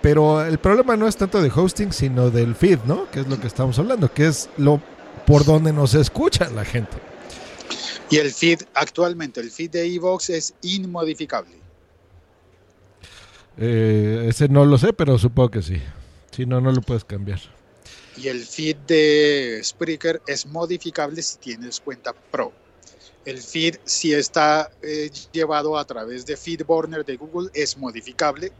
Pero 0.03 0.45
el 0.45 0.59
problema 0.59 0.97
no 0.97 1.07
es 1.07 1.17
tanto 1.17 1.41
de 1.41 1.51
hosting, 1.55 1.93
sino 1.93 2.31
del 2.31 2.57
feed, 2.57 2.81
¿no? 2.87 3.09
Que 3.11 3.21
es 3.21 3.29
lo 3.29 3.41
que 3.41 3.47
estamos 3.47 3.79
hablando, 3.79 4.13
que 4.13 4.27
es 4.27 4.51
lo 4.59 4.81
por 5.27 5.45
donde 5.45 5.73
nos 5.73 5.95
escucha 5.95 6.49
la 6.51 6.65
gente. 6.65 6.97
Y 8.11 8.19
el 8.19 8.31
feed, 8.31 8.63
actualmente, 8.75 9.41
el 9.41 9.51
feed 9.51 9.71
de 9.71 9.87
Evox 9.87 10.31
es 10.31 10.55
inmodificable. 10.63 11.57
Eh, 13.57 14.27
ese 14.29 14.49
no 14.49 14.65
lo 14.65 14.77
sé, 14.79 14.93
pero 14.93 15.19
supongo 15.19 15.51
que 15.51 15.63
sí. 15.63 15.81
Si 16.31 16.47
no, 16.47 16.61
no 16.61 16.73
lo 16.73 16.83
puedes 16.83 17.05
cambiar. 17.05 17.41
Y 18.17 18.29
el 18.29 18.45
feed 18.45 18.77
de 18.87 19.61
Spreaker 19.63 20.21
es 20.27 20.47
modificable 20.47 21.23
si 21.23 21.39
tienes 21.39 21.81
cuenta 21.81 22.13
Pro. 22.13 22.53
El 23.25 23.39
feed, 23.39 23.77
si 23.85 24.13
está 24.13 24.71
eh, 24.83 25.11
llevado 25.33 25.79
a 25.79 25.85
través 25.87 26.27
de 26.27 26.37
FeedBurner 26.37 27.05
de 27.05 27.17
Google, 27.17 27.51
es 27.55 27.79
modificable 27.79 28.53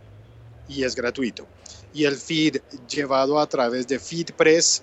y 0.69 0.85
es 0.85 0.95
gratuito. 0.95 1.47
Y 1.93 2.05
el 2.05 2.17
feed 2.17 2.59
llevado 2.89 3.39
a 3.39 3.47
través 3.47 3.87
de 3.89 3.99
FeedPress 3.99 4.83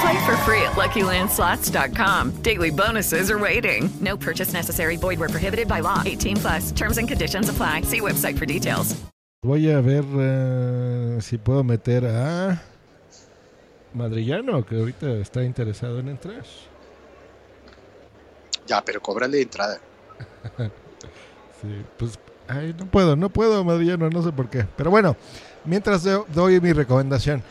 Play 0.00 0.26
for 0.26 0.36
free 0.38 0.62
at 0.62 0.72
LuckyLandSlots.com. 0.72 2.42
Daily 2.42 2.70
bonuses 2.70 3.30
are 3.30 3.38
waiting. 3.38 3.88
No 4.00 4.16
purchase 4.16 4.52
necessary. 4.52 4.96
Void 4.96 5.18
were 5.18 5.28
prohibited 5.28 5.68
by 5.68 5.80
law. 5.80 6.02
18 6.04 6.36
plus. 6.36 6.72
Terms 6.72 6.98
and 6.98 7.08
conditions 7.08 7.48
apply. 7.48 7.82
See 7.82 8.00
website 8.00 8.36
for 8.38 8.46
details. 8.46 8.96
Voy 9.44 9.70
a 9.70 9.80
ver 9.80 10.02
uh, 10.02 11.20
si 11.20 11.38
puedo 11.38 11.62
meter 11.62 12.04
a 12.06 12.60
Madrillano, 13.94 14.64
que 14.66 14.76
ahorita 14.76 15.08
está 15.20 15.42
interesado 15.44 16.00
en 16.00 16.08
entrar. 16.08 16.44
Ya, 18.66 18.82
pero 18.84 19.00
cóbrale 19.00 19.40
entrada. 19.40 19.78
Sí, 21.62 21.82
pues 21.96 22.18
ay, 22.48 22.74
no 22.78 22.84
puedo, 22.84 23.16
no 23.16 23.30
puedo, 23.30 23.64
madrillano, 23.64 24.10
no 24.10 24.22
sé 24.22 24.30
por 24.30 24.50
qué. 24.50 24.66
Pero 24.76 24.90
bueno, 24.90 25.16
mientras 25.66 26.02
do- 26.04 26.26
doy 26.34 26.60
mi 26.60 26.72
recomendación. 26.72 27.42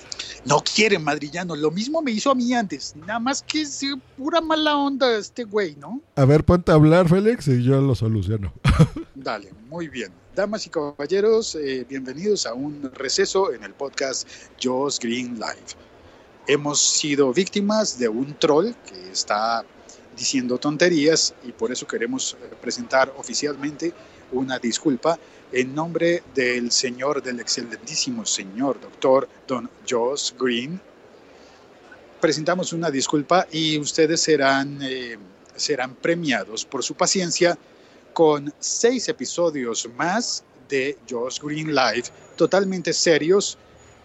No 0.45 0.61
quiere 0.63 0.99
madrillano. 0.99 1.55
Lo 1.55 1.71
mismo 1.71 2.01
me 2.01 2.11
hizo 2.11 2.29
a 2.31 2.35
mí 2.35 2.53
antes. 2.53 2.95
Nada 2.95 3.19
más 3.19 3.41
que 3.41 3.61
es 3.61 3.81
eh, 3.83 3.95
pura 4.17 4.41
mala 4.41 4.77
onda 4.77 5.17
este 5.17 5.43
güey, 5.43 5.75
¿no? 5.75 6.01
A 6.15 6.25
ver, 6.25 6.43
ponte 6.43 6.71
a 6.71 6.75
hablar, 6.75 7.09
Félix, 7.09 7.47
y 7.47 7.63
yo 7.63 7.81
lo 7.81 7.95
soluciono. 7.95 8.53
Dale, 9.15 9.51
muy 9.69 9.87
bien. 9.87 10.11
Damas 10.35 10.65
y 10.67 10.69
caballeros, 10.69 11.55
eh, 11.55 11.85
bienvenidos 11.89 12.45
a 12.45 12.53
un 12.53 12.91
receso 12.93 13.53
en 13.53 13.63
el 13.63 13.73
podcast 13.73 14.27
Joss 14.61 14.99
Green 14.99 15.35
Live. 15.35 15.73
Hemos 16.47 16.79
sido 16.79 17.33
víctimas 17.33 17.97
de 17.97 18.07
un 18.09 18.35
troll 18.37 18.71
que 18.85 19.11
está 19.11 19.65
diciendo 20.15 20.57
tonterías 20.59 21.33
y 21.43 21.51
por 21.53 21.71
eso 21.71 21.87
queremos 21.87 22.37
eh, 22.39 22.53
presentar 22.61 23.11
oficialmente 23.17 23.93
una 24.31 24.59
disculpa 24.59 25.17
en 25.55 25.73
nombre 25.73 26.21
del 26.35 26.69
señor, 26.69 27.23
del 27.23 27.39
excelentísimo 27.39 28.25
señor 28.25 28.77
doctor 28.81 29.29
Don 29.47 29.69
Joss 29.89 30.35
Green. 30.37 30.81
Presentamos 32.19 32.73
una 32.73 32.91
disculpa 32.91 33.47
y 33.49 33.79
ustedes 33.79 34.19
serán, 34.19 34.79
eh, 34.81 35.17
serán 35.55 35.95
premiados 35.95 36.65
por 36.65 36.83
su 36.83 36.93
paciencia 36.95 37.57
con 38.11 38.53
seis 38.59 39.07
episodios 39.07 39.87
más 39.95 40.43
de 40.67 40.97
Josh 41.09 41.39
Green 41.41 41.73
Live, 41.73 42.03
totalmente 42.35 42.91
serios 42.91 43.57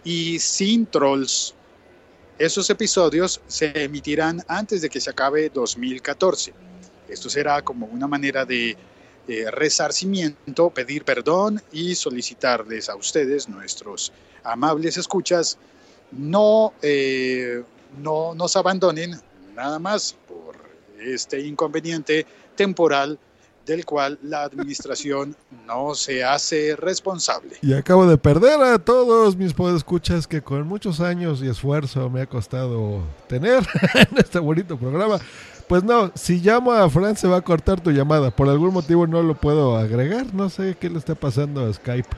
y 0.04 0.38
sin 0.38 0.86
trolls. 0.86 1.52
Esos 2.38 2.70
episodios 2.70 3.40
se 3.48 3.72
emitirán 3.82 4.40
antes 4.46 4.82
de 4.82 4.88
que 4.88 5.00
se 5.00 5.10
acabe 5.10 5.50
2014. 5.50 6.54
Esto 7.08 7.28
será 7.28 7.60
como 7.62 7.86
una 7.86 8.06
manera 8.06 8.44
de 8.44 8.76
eh, 9.30 9.48
resarcimiento, 9.48 10.70
pedir 10.70 11.04
perdón 11.04 11.62
y 11.70 11.94
solicitarles 11.94 12.88
a 12.88 12.96
ustedes, 12.96 13.48
nuestros 13.48 14.12
amables 14.42 14.96
escuchas, 14.96 15.56
no, 16.10 16.72
eh, 16.82 17.62
no 18.02 18.34
nos 18.34 18.56
abandonen 18.56 19.12
nada 19.54 19.78
más 19.78 20.16
por 20.26 20.56
este 20.98 21.38
inconveniente 21.46 22.26
temporal 22.56 23.20
del 23.66 23.84
cual 23.84 24.18
la 24.20 24.42
administración 24.42 25.36
no 25.64 25.94
se 25.94 26.24
hace 26.24 26.74
responsable. 26.74 27.56
Y 27.62 27.74
acabo 27.74 28.06
de 28.06 28.18
perder 28.18 28.60
a 28.60 28.80
todos 28.80 29.36
mis 29.36 29.54
podescuchas 29.54 30.26
que 30.26 30.42
con 30.42 30.66
muchos 30.66 30.98
años 30.98 31.40
y 31.40 31.48
esfuerzo 31.48 32.10
me 32.10 32.22
ha 32.22 32.26
costado 32.26 33.00
tener 33.28 33.64
en 33.94 34.18
este 34.18 34.40
bonito 34.40 34.76
programa. 34.76 35.20
Pues 35.70 35.84
no, 35.84 36.10
si 36.16 36.40
llamo 36.40 36.72
a 36.72 36.90
Fran 36.90 37.16
se 37.16 37.28
va 37.28 37.36
a 37.36 37.42
cortar 37.42 37.80
tu 37.80 37.92
llamada. 37.92 38.32
Por 38.32 38.48
algún 38.48 38.72
motivo 38.72 39.06
no 39.06 39.22
lo 39.22 39.36
puedo 39.36 39.76
agregar. 39.76 40.34
No 40.34 40.50
sé 40.50 40.76
qué 40.80 40.90
le 40.90 40.98
está 40.98 41.14
pasando 41.14 41.64
a 41.64 41.72
Skype. 41.72 42.08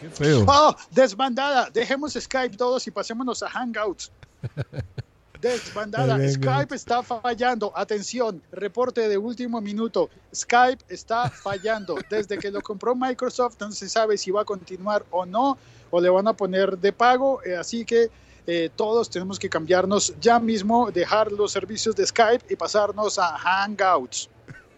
Qué 0.00 0.08
feo. 0.08 0.46
¡Oh! 0.48 0.74
Desbandada. 0.90 1.68
Dejemos 1.68 2.14
Skype 2.14 2.56
todos 2.56 2.86
y 2.86 2.90
pasémonos 2.90 3.42
a 3.42 3.50
Hangouts. 3.50 4.10
Desbandada. 5.42 6.26
Skype 6.26 6.74
está 6.74 7.02
fallando. 7.02 7.70
Atención, 7.76 8.40
reporte 8.50 9.06
de 9.06 9.18
último 9.18 9.60
minuto. 9.60 10.08
Skype 10.34 10.82
está 10.88 11.28
fallando. 11.28 11.96
Desde 12.08 12.38
que 12.38 12.50
lo 12.50 12.62
compró 12.62 12.94
Microsoft 12.94 13.56
no 13.60 13.70
se 13.72 13.90
sabe 13.90 14.16
si 14.16 14.30
va 14.30 14.40
a 14.40 14.46
continuar 14.46 15.04
o 15.10 15.26
no, 15.26 15.58
o 15.90 16.00
le 16.00 16.08
van 16.08 16.28
a 16.28 16.32
poner 16.32 16.78
de 16.78 16.94
pago. 16.94 17.42
eh, 17.44 17.54
así 17.56 17.84
que 17.84 18.08
eh, 18.46 18.70
todos 18.76 19.08
tenemos 19.08 19.38
que 19.38 19.48
cambiarnos 19.48 20.14
ya 20.20 20.38
mismo, 20.38 20.90
dejar 20.90 21.32
los 21.32 21.52
servicios 21.52 21.96
de 21.96 22.06
Skype 22.06 22.44
y 22.50 22.56
pasarnos 22.56 23.18
a 23.18 23.38
Hangouts. 23.38 24.28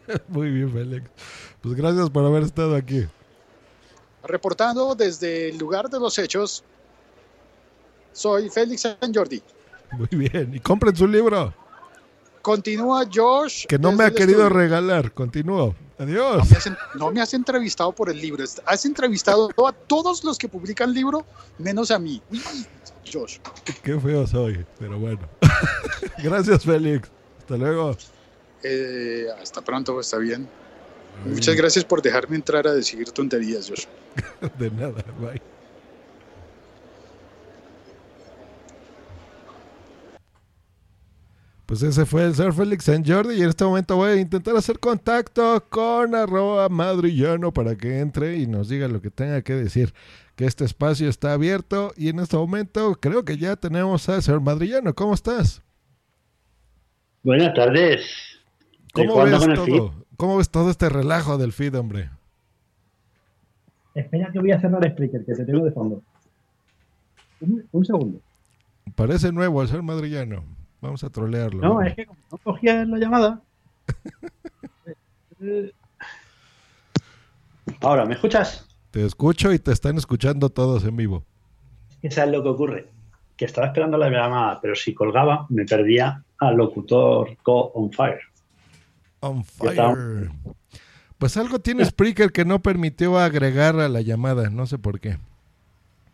Muy 0.29 0.51
bien, 0.51 0.73
Félix. 0.73 1.11
Pues 1.61 1.75
gracias 1.75 2.11
por 2.11 2.25
haber 2.25 2.45
estado 2.45 2.77
aquí. 2.77 3.07
Reportando 4.23 4.95
desde 4.95 5.49
el 5.49 5.59
lugar 5.59 5.89
de 5.89 5.99
los 5.99 6.19
hechos, 6.19 6.63
soy 8.13 8.49
Félix 8.51 8.83
San 8.83 9.15
Jordi. 9.15 9.43
Muy 9.93 10.29
bien. 10.29 10.55
Y 10.55 10.61
compren 10.61 10.95
su 10.95 11.07
libro, 11.07 11.53
Continúa 12.43 13.05
Josh. 13.13 13.67
que 13.67 13.77
no 13.77 13.91
me 13.91 14.05
ha 14.05 14.11
querido 14.13 14.43
estudio. 14.43 14.61
regalar. 14.61 15.13
Continúo. 15.13 15.75
Adiós. 15.99 16.39
No 16.39 16.45
me, 16.45 16.57
has, 16.57 16.71
no 16.95 17.11
me 17.11 17.21
has 17.21 17.35
entrevistado 17.35 17.91
por 17.91 18.09
el 18.09 18.21
libro. 18.21 18.45
Has 18.67 18.85
entrevistado 18.85 19.51
a 19.67 19.73
todos 19.73 20.23
los 20.23 20.39
que 20.39 20.49
publican 20.49 20.93
libro, 20.93 21.27
menos 21.59 21.91
a 21.91 21.99
mí. 21.99 22.23
Josh. 23.13 23.39
Qué 23.83 23.99
feo 23.99 24.27
soy, 24.27 24.65
pero 24.79 24.99
bueno. 24.99 25.29
gracias, 26.23 26.65
Félix. 26.65 27.11
Hasta 27.39 27.57
luego. 27.57 27.97
Eh, 28.63 29.27
hasta 29.41 29.63
pronto, 29.63 29.99
está 30.01 30.19
bien. 30.19 30.49
Muchas 31.25 31.57
gracias 31.57 31.85
por 31.85 32.03
dejarme 32.03 32.37
entrar 32.37 32.67
a 32.67 32.75
decir 32.75 33.11
tonterías, 33.11 33.69
Josh. 33.69 33.87
De 34.59 34.71
nada, 34.71 35.05
bye. 35.19 35.56
Pues 41.79 41.91
ese 41.91 42.07
fue 42.07 42.25
el 42.25 42.35
Sir 42.35 42.55
Félix 42.55 42.85
San 42.85 43.05
Jordi 43.05 43.35
y 43.35 43.43
en 43.43 43.51
este 43.51 43.63
momento 43.63 43.97
voy 43.97 44.13
a 44.13 44.17
intentar 44.17 44.57
hacer 44.57 44.79
contacto 44.79 45.63
con 45.69 46.15
arroba 46.15 46.71
madrillano 46.71 47.53
para 47.53 47.77
que 47.77 47.99
entre 47.99 48.39
y 48.39 48.47
nos 48.47 48.71
diga 48.71 48.89
lo 48.89 49.03
que 49.03 49.11
tenga 49.11 49.43
que 49.43 49.53
decir. 49.53 49.93
Que 50.37 50.47
este 50.47 50.65
espacio 50.65 51.07
está 51.11 51.35
abierto 51.35 51.93
y 51.95 52.09
en 52.09 52.21
este 52.21 52.39
momento 52.39 52.95
creo 52.99 53.27
que 53.27 53.37
ya 53.37 53.57
tenemos 53.57 54.09
al 54.09 54.23
señor 54.23 54.41
madrillano. 54.41 54.95
¿Cómo 54.95 55.13
estás? 55.13 55.63
Buenas 57.23 57.53
tardes. 57.53 58.07
¿Cómo 58.95 59.23
ves 59.23 59.43
el 59.43 59.59
feed. 59.59 59.77
todo? 59.77 60.07
¿Cómo 60.17 60.39
ves 60.39 60.49
todo 60.49 60.71
este 60.71 60.89
relajo 60.89 61.37
del 61.37 61.53
feed, 61.53 61.75
hombre? 61.75 62.09
Espera 63.95 64.31
que 64.33 64.39
voy 64.39 64.53
a 64.53 64.61
cerrar 64.63 64.83
Spreaker, 64.93 65.27
que 65.27 65.35
te 65.35 65.45
tengo 65.45 65.63
de 65.63 65.73
fondo. 65.73 66.03
Un, 67.43 67.69
un 67.71 67.85
segundo. 67.85 68.19
Parece 68.95 69.31
nuevo 69.31 69.61
el 69.61 69.69
ser 69.69 69.83
madrillano. 69.83 70.56
Vamos 70.81 71.03
a 71.05 71.11
trolearlo. 71.11 71.61
No, 71.61 71.83
es 71.83 71.95
que 71.95 72.07
como 72.07 72.21
no 72.31 72.39
cogía 72.39 72.85
la 72.85 72.99
llamada. 72.99 73.41
eh, 75.41 75.73
Ahora, 77.81 78.05
¿me 78.05 78.15
escuchas? 78.15 78.67
Te 78.91 79.05
escucho 79.05 79.53
y 79.53 79.59
te 79.59 79.73
están 79.73 79.97
escuchando 79.97 80.51
todos 80.51 80.85
en 80.85 80.97
vivo. 80.97 81.25
Que 82.01 82.11
sabes 82.11 82.33
lo 82.33 82.43
que 82.43 82.49
ocurre. 82.49 82.89
Que 83.37 83.45
estaba 83.45 83.67
esperando 83.67 83.99
la 83.99 84.09
llamada, 84.09 84.61
pero 84.61 84.75
si 84.75 84.95
colgaba, 84.95 85.47
me 85.51 85.65
perdía 85.65 86.23
al 86.39 86.57
locutor 86.57 87.37
Go 87.45 87.73
on 87.75 87.93
Fire. 87.93 88.21
On 89.21 89.45
fire. 89.45 90.31
Pues 91.19 91.37
algo 91.37 91.59
tiene 91.59 91.85
Spreaker 91.85 92.31
que 92.31 92.45
no 92.45 92.61
permitió 92.61 93.19
agregar 93.19 93.81
a 93.81 93.89
la 93.89 94.01
llamada. 94.03 94.51
No 94.51 94.67
sé 94.67 94.79
por 94.79 95.01
qué. 95.01 95.19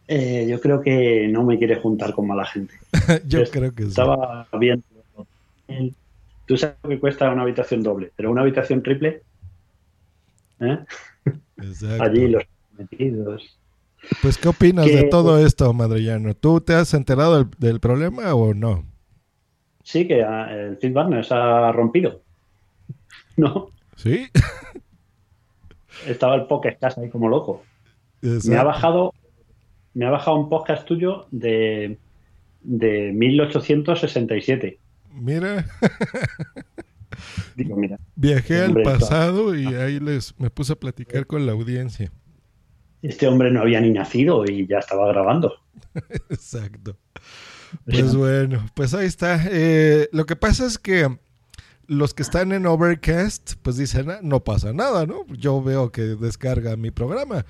Eh, 0.09 0.47
yo 0.49 0.61
creo 0.61 0.81
que 0.81 1.29
no 1.29 1.45
me 1.45 1.59
quiere 1.59 1.77
juntar 1.77 2.13
con 2.13 2.27
mala 2.27 2.45
gente. 2.45 2.75
Yo 3.27 3.45
creo 3.51 3.73
que 3.73 3.85
sí. 3.85 3.89
Estaba 3.91 4.47
viendo. 4.59 4.85
Tú 6.47 6.57
sabes 6.57 6.77
lo 6.83 6.91
que 6.91 6.99
cuesta 7.01 7.31
una 7.31 7.43
habitación 7.43 7.83
doble, 7.83 8.13
pero 8.17 8.31
una 8.31 8.43
habitación 8.43 8.83
triple. 8.83 9.23
¿eh? 10.61 10.79
Exacto. 11.57 12.03
Allí 12.03 12.29
los 12.29 12.43
metidos. 12.77 13.59
Pues, 14.21 14.37
¿qué 14.39 14.49
opinas 14.49 14.87
que- 14.87 14.97
de 14.97 15.05
todo 15.05 15.39
esto, 15.39 15.73
madrillano? 15.73 16.35
¿Tú 16.35 16.61
te 16.61 16.75
has 16.75 16.93
enterado 16.95 17.37
del, 17.39 17.47
del 17.59 17.81
problema 17.81 18.35
o 18.35 18.53
no? 18.53 18.85
Sí, 19.85 20.07
que 20.07 20.23
ah, 20.25 20.49
el 20.53 20.77
feedback 20.79 21.09
nos 21.09 21.33
ha 21.33 21.71
rompido. 21.73 22.21
No, 23.37 23.71
Sí. 23.97 24.27
estaba 26.07 26.35
el 26.35 26.47
podcast 26.47 26.99
ahí 26.99 27.09
como 27.09 27.29
loco. 27.29 27.63
Me 28.21 28.57
ha 28.57 28.63
bajado, 28.63 29.15
me 29.95 30.07
ha 30.07 30.11
bajado 30.11 30.37
un 30.39 30.49
podcast 30.49 30.87
tuyo 30.87 31.27
de, 31.31 31.99
de 32.63 33.13
1867. 33.13 34.79
Mira, 35.15 35.67
Digo, 37.57 37.77
mira, 37.77 37.99
viajé 38.17 38.63
al 38.63 38.83
pasado 38.83 39.55
y 39.55 39.67
ahí 39.67 40.01
les 40.01 40.39
me 40.41 40.49
puse 40.51 40.73
a 40.73 40.77
platicar 40.77 41.27
con 41.27 41.45
la 41.47 41.53
audiencia. 41.53 42.11
este 43.03 43.27
hombre 43.29 43.51
no 43.51 43.61
había 43.61 43.81
ni 43.81 43.91
nacido 43.91 44.45
y 44.47 44.67
ya 44.67 44.79
estaba 44.79 45.07
grabando. 45.09 45.55
Exacto. 46.31 46.97
Pues 47.85 48.15
bueno, 48.17 48.65
pues 48.75 48.95
ahí 48.95 49.07
está. 49.07 49.41
Eh, 49.51 50.09
lo 50.13 50.25
que 50.25 50.37
pasa 50.37 50.67
es 50.67 50.79
que 50.79 51.19
los 51.87 52.15
que 52.15 52.23
están 52.23 52.53
en 52.53 52.67
Overcast, 52.67 53.55
pues 53.63 53.77
dicen, 53.77 54.11
"Ah, 54.11 54.21
no 54.23 54.43
pasa 54.45 54.73
nada, 54.73 55.05
¿no? 55.07 55.27
Yo 55.29 55.63
veo 55.63 55.91
que 55.93 56.03
descarga 56.03 56.77
mi 56.77 56.91
programa. 56.91 57.45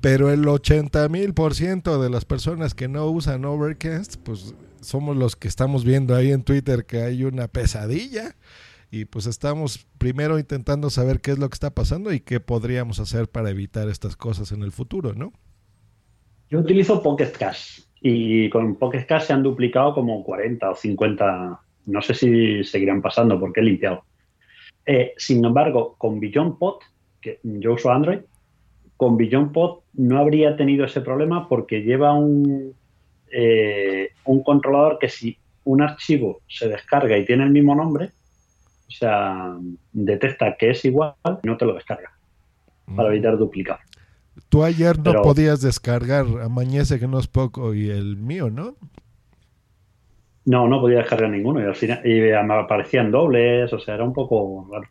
Pero 0.00 0.30
el 0.30 0.48
80 0.48 1.08
mil 1.08 1.34
por 1.34 1.54
ciento 1.54 2.02
de 2.02 2.08
las 2.08 2.24
personas 2.24 2.74
que 2.74 2.88
no 2.88 3.06
usan 3.06 3.44
Overcast, 3.44 4.16
pues 4.16 4.54
somos 4.80 5.16
los 5.16 5.36
que 5.36 5.46
estamos 5.46 5.84
viendo 5.84 6.14
ahí 6.14 6.32
en 6.32 6.42
Twitter 6.42 6.86
que 6.86 7.02
hay 7.02 7.24
una 7.24 7.48
pesadilla. 7.48 8.34
Y 8.90 9.04
pues 9.04 9.26
estamos 9.26 9.86
primero 9.98 10.38
intentando 10.38 10.90
saber 10.90 11.20
qué 11.20 11.32
es 11.32 11.38
lo 11.38 11.48
que 11.48 11.54
está 11.54 11.70
pasando 11.70 12.12
y 12.12 12.20
qué 12.20 12.40
podríamos 12.40 12.98
hacer 12.98 13.28
para 13.28 13.50
evitar 13.50 13.88
estas 13.88 14.16
cosas 14.16 14.50
en 14.52 14.62
el 14.62 14.72
futuro, 14.72 15.12
¿no? 15.14 15.32
Yo 16.48 16.58
utilizo 16.58 17.00
Pocket 17.00 17.30
Cash 17.38 17.82
y 18.00 18.50
con 18.50 18.76
Pocket 18.76 19.06
Cash 19.06 19.26
se 19.26 19.32
han 19.32 19.44
duplicado 19.44 19.94
como 19.94 20.24
40 20.24 20.70
o 20.70 20.74
50. 20.74 21.60
No 21.86 22.02
sé 22.02 22.14
si 22.14 22.64
seguirán 22.64 23.00
pasando 23.00 23.38
porque 23.38 23.60
he 23.60 23.62
limpiado. 23.62 24.02
Eh, 24.86 25.12
sin 25.16 25.44
embargo, 25.44 25.94
con 25.98 26.18
Beyond 26.18 26.56
que 27.20 27.38
yo 27.44 27.74
uso 27.74 27.92
Android, 27.92 28.20
con 29.00 29.16
Beyond 29.16 29.52
Pod 29.52 29.78
no 29.94 30.18
habría 30.18 30.56
tenido 30.58 30.84
ese 30.84 31.00
problema 31.00 31.48
porque 31.48 31.80
lleva 31.80 32.12
un, 32.12 32.74
eh, 33.32 34.10
un 34.26 34.42
controlador 34.42 34.98
que 34.98 35.08
si 35.08 35.38
un 35.64 35.80
archivo 35.80 36.42
se 36.46 36.68
descarga 36.68 37.16
y 37.16 37.24
tiene 37.24 37.44
el 37.44 37.50
mismo 37.50 37.74
nombre, 37.74 38.10
o 38.88 38.90
sea, 38.90 39.56
detecta 39.94 40.54
que 40.58 40.68
es 40.72 40.84
igual 40.84 41.14
no 41.44 41.56
te 41.56 41.64
lo 41.64 41.72
descarga 41.72 42.10
para 42.94 43.08
Mm. 43.08 43.12
evitar 43.12 43.38
duplicar. 43.38 43.78
Tú 44.50 44.64
ayer 44.64 44.98
no 44.98 45.04
Pero- 45.04 45.22
podías 45.22 45.62
descargar 45.62 46.26
Amañece 46.42 47.00
que 47.00 47.08
no 47.08 47.18
es 47.20 47.26
poco 47.26 47.72
y 47.72 47.88
el 47.88 48.18
mío, 48.18 48.50
¿no? 48.50 48.74
No, 50.44 50.68
no 50.68 50.78
podía 50.82 50.98
descargar 50.98 51.30
ninguno 51.30 51.60
y 51.62 51.64
al 51.64 51.74
final 51.74 52.02
y 52.04 52.20
me 52.20 52.34
aparecían 52.34 53.10
dobles, 53.10 53.72
o 53.72 53.78
sea, 53.78 53.94
era 53.94 54.04
un 54.04 54.12
poco 54.12 54.68
raro. 54.70 54.88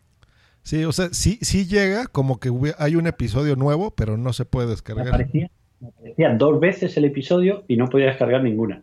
Sí, 0.70 0.84
o 0.84 0.92
sea, 0.92 1.08
sí, 1.10 1.36
sí 1.42 1.66
llega 1.66 2.06
como 2.06 2.38
que 2.38 2.48
hay 2.78 2.94
un 2.94 3.08
episodio 3.08 3.56
nuevo, 3.56 3.90
pero 3.90 4.16
no 4.16 4.32
se 4.32 4.44
puede 4.44 4.68
Me 4.68 4.70
descargar. 4.70 5.08
aparecía, 5.08 5.50
me 5.80 5.88
aparecía 5.88 6.32
dos 6.36 6.60
veces 6.60 6.96
el 6.96 7.06
episodio 7.06 7.64
y 7.66 7.76
no 7.76 7.88
podía 7.88 8.06
descargar 8.06 8.44
ninguna. 8.44 8.80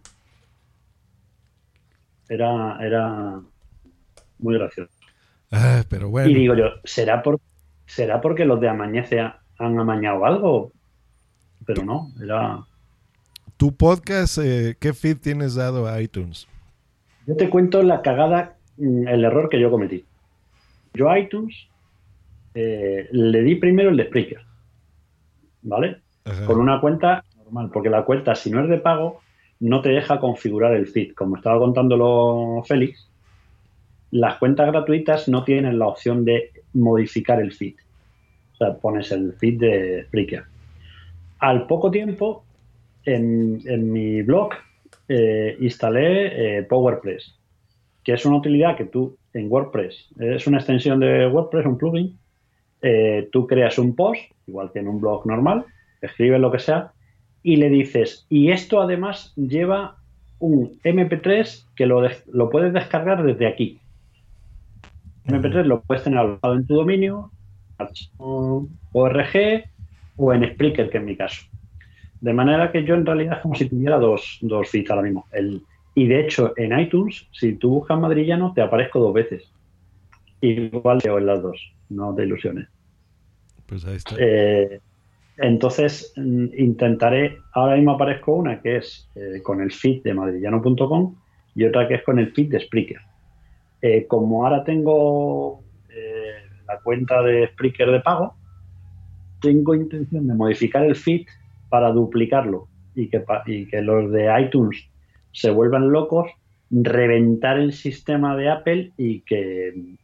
Era, 2.28 2.78
era 2.86 3.39
muy 4.38 4.56
gracioso. 4.56 4.91
Ah, 5.50 5.86
pero 5.88 6.10
bueno. 6.10 6.30
Y 6.30 6.34
digo 6.34 6.56
yo, 6.56 6.65
¿será, 6.84 7.23
por, 7.23 7.39
¿será 7.86 8.19
porque 8.19 8.43
los 8.43 8.60
de 8.60 8.67
Amañece 8.67 9.21
ha- 9.21 9.39
han 9.58 9.80
amañado 9.80 10.26
algo? 10.26 10.73
Pero 11.65 11.86
no, 11.86 12.12
era... 12.21 12.65
Tu 13.56 13.73
podcast, 13.78 14.39
eh, 14.39 14.76
¿qué 14.78 14.91
feed 14.93 15.19
tienes 15.21 15.56
dado 15.56 15.88
a 15.88 16.02
iTunes? 16.02 16.50
Yo 17.26 17.38
te 17.38 17.50
cuento 17.50 17.82
la 17.82 18.02
cagada, 18.02 18.58
mm, 18.76 19.08
el 19.08 19.23
error 19.23 19.47
que 19.47 19.62
yo 19.62 19.71
cometí. 19.71 20.04
Yo 20.93 21.10
a 21.10 21.17
iTunes 21.17 21.56
eh, 22.59 23.07
le 23.11 23.43
di 23.43 23.55
primero 23.55 23.91
el 23.91 23.97
de 23.97 24.05
Spreaker, 24.05 24.41
¿vale? 25.61 25.97
Ajá. 26.25 26.45
Con 26.45 26.59
una 26.59 26.81
cuenta 26.81 27.23
normal, 27.37 27.69
porque 27.71 27.91
la 27.91 28.03
cuenta, 28.03 28.33
si 28.33 28.49
no 28.49 28.63
es 28.63 28.69
de 28.69 28.79
pago, 28.79 29.21
no 29.59 29.81
te 29.81 29.89
deja 29.89 30.19
configurar 30.19 30.73
el 30.73 30.87
feed. 30.87 31.13
Como 31.13 31.37
estaba 31.37 31.59
contándolo 31.59 32.63
Félix, 32.65 33.07
las 34.09 34.37
cuentas 34.37 34.71
gratuitas 34.71 35.27
no 35.27 35.43
tienen 35.43 35.77
la 35.77 35.87
opción 35.87 36.25
de 36.25 36.51
modificar 36.73 37.39
el 37.39 37.53
feed. 37.53 37.75
O 38.53 38.55
sea, 38.57 38.73
pones 38.73 39.11
el 39.11 39.33
feed 39.33 39.59
de 39.59 40.03
Spreaker. 40.05 40.45
Al 41.37 41.67
poco 41.67 41.91
tiempo, 41.91 42.43
en, 43.05 43.61
en 43.65 43.91
mi 43.91 44.23
blog, 44.23 44.49
eh, 45.07 45.57
instalé 45.59 46.57
eh, 46.57 46.63
PowerPress, 46.63 47.35
que 48.03 48.13
es 48.13 48.25
una 48.25 48.37
utilidad 48.37 48.75
que 48.75 48.85
tú 48.85 49.15
en 49.33 49.51
WordPress, 49.51 50.07
es 50.19 50.47
una 50.47 50.57
extensión 50.57 50.99
de 50.99 51.27
WordPress, 51.27 51.67
un 51.67 51.77
plugin, 51.77 52.17
eh, 52.81 53.29
tú 53.31 53.47
creas 53.47 53.77
un 53.77 53.95
post, 53.95 54.21
igual 54.47 54.71
que 54.71 54.79
en 54.79 54.87
un 54.87 54.99
blog 55.01 55.25
normal, 55.25 55.65
escribes 56.01 56.39
lo 56.39 56.51
que 56.51 56.59
sea, 56.59 56.93
y 57.43 57.57
le 57.57 57.69
dices, 57.69 58.25
y 58.29 58.51
esto 58.51 58.81
además 58.81 59.33
lleva 59.35 59.97
un 60.39 60.79
MP3 60.83 61.69
que 61.75 61.85
lo, 61.85 62.01
des- 62.01 62.25
lo 62.27 62.49
puedes 62.49 62.73
descargar 62.73 63.23
desde 63.23 63.47
aquí. 63.47 63.81
MP3 65.25 65.65
lo 65.67 65.83
puedes 65.83 66.03
tener 66.03 66.19
alojado 66.19 66.55
en 66.55 66.67
tu 66.67 66.75
dominio, 66.75 67.33
ORG 68.91 69.65
o 70.17 70.33
en 70.33 70.43
Spreaker, 70.53 70.89
que 70.89 70.97
es 70.97 71.03
mi 71.03 71.15
caso. 71.17 71.41
De 72.19 72.33
manera 72.33 72.71
que 72.71 72.83
yo 72.83 72.95
en 72.95 73.05
realidad 73.05 73.37
es 73.37 73.41
como 73.43 73.55
si 73.55 73.69
tuviera 73.69 73.97
dos, 73.99 74.37
dos 74.41 74.69
feeds 74.69 74.89
ahora 74.89 75.03
mismo. 75.03 75.27
Y 75.95 76.07
de 76.07 76.21
hecho, 76.21 76.53
en 76.57 76.77
iTunes, 76.79 77.27
si 77.31 77.57
tú 77.57 77.71
buscas 77.71 77.99
madrillano, 77.99 78.53
te 78.53 78.61
aparezco 78.61 78.99
dos 78.99 79.13
veces. 79.13 79.53
Igual 80.41 81.00
leo 81.04 81.17
en 81.17 81.26
las 81.26 81.41
dos, 81.41 81.60
no 81.89 82.13
te 82.13 82.23
ilusiones. 82.23 82.67
Pues 83.65 83.86
ahí 83.86 83.95
está. 83.95 84.15
Eh, 84.17 84.80
entonces, 85.38 86.13
mm, 86.15 86.47
intentaré, 86.58 87.38
ahora 87.54 87.76
mismo 87.76 87.91
aparezco 87.91 88.34
una 88.34 88.62
que 88.62 88.78
es 88.78 89.10
eh, 89.15 89.41
con 89.43 89.62
el 89.62 89.71
feed 89.71 90.04
de 90.04 90.13
madrillano.com 90.13 91.15
y 91.56 91.65
otra 91.65 91.88
que 91.88 91.95
es 91.95 92.04
con 92.04 92.19
el 92.19 92.32
feed 92.34 92.52
de 92.52 92.60
Spreaker. 92.60 93.00
Eh, 93.82 94.06
como 94.08 94.45
ahora 94.45 94.63
tengo 94.63 95.63
la 96.67 96.80
cuenta 96.80 97.21
de 97.23 97.47
Spreaker 97.47 97.89
de 97.91 98.02
pago, 98.02 98.36
tengo 99.41 99.73
intención 99.73 100.28
de 100.28 100.34
modificar 100.34 100.84
el 100.84 100.95
feed 100.95 101.26
para 101.69 101.91
duplicarlo 101.91 102.67
que, 103.06 103.23
y 103.45 103.65
que 103.67 103.82
los 103.82 104.12
de 104.12 104.30
iTunes 104.41 104.89
se 105.32 105.52
vuelvan 105.52 105.91
locos, 105.91 106.30
reventar 106.71 107.60
el 107.60 107.73
sistema 107.73 108.36
de 108.36 108.50
Apple 108.50 108.91
y 108.97 109.21
que 109.21 109.97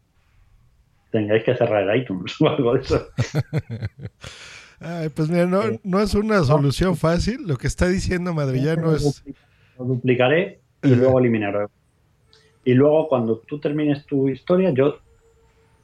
tengáis 1.14 1.44
que 1.44 1.56
cerrar 1.56 1.88
el 1.88 2.02
iTunes 2.02 2.36
o 2.42 2.50
algo 2.50 2.74
de 2.74 2.82
eso. 2.82 3.08
Ay, 4.80 5.08
pues 5.10 5.30
mira, 5.30 5.46
no, 5.46 5.62
Eh, 5.62 5.80
no 5.84 6.02
es 6.02 6.14
una 6.14 6.44
solución 6.44 6.98
fácil. 6.98 7.48
Lo 7.48 7.56
que 7.56 7.68
está 7.68 7.88
diciendo 7.88 8.34
Madrillano 8.34 8.94
es... 8.94 9.24
Lo 9.78 9.86
duplicaré 9.86 10.60
y 10.82 10.90
luego 10.90 11.20
eliminaré. 11.20 11.68
Y 12.66 12.74
luego 12.74 13.08
cuando 13.08 13.38
tú 13.38 13.60
termines 13.60 14.06
tu 14.06 14.28
historia, 14.28 14.72
yo 14.72 14.98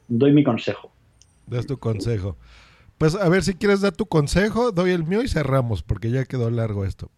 doy 0.08 0.32
mi 0.32 0.44
consejo. 0.44 0.92
Das 1.46 1.66
tu 1.66 1.78
consejo. 1.78 2.36
Pues 2.98 3.14
a 3.14 3.28
ver 3.28 3.42
si 3.42 3.54
quieres 3.54 3.80
dar 3.80 3.92
tu 3.92 4.06
consejo, 4.06 4.72
doy 4.72 4.90
el 4.90 5.04
mío 5.04 5.22
y 5.22 5.28
cerramos, 5.28 5.82
porque 5.82 6.10
ya 6.10 6.24
quedó 6.26 6.50
largo 6.50 6.84
esto. 6.84 7.10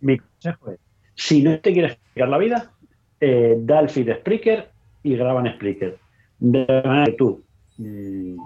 Mi 0.00 0.18
consejo 0.18 0.72
es, 0.72 0.80
si 1.14 1.42
no 1.42 1.58
te 1.60 1.72
quieres 1.72 1.92
explicar 1.92 2.28
la 2.28 2.38
vida, 2.38 2.72
eh, 3.20 3.56
da 3.60 3.80
el 3.80 3.88
feed 3.88 4.12
Spreaker 4.16 4.70
y 5.02 5.16
graba 5.16 5.40
en 5.40 5.54
Spreaker. 5.54 5.98
De 6.38 6.66
manera 6.84 7.06
que 7.06 7.12
tú 7.12 7.42
mm, 7.78 8.36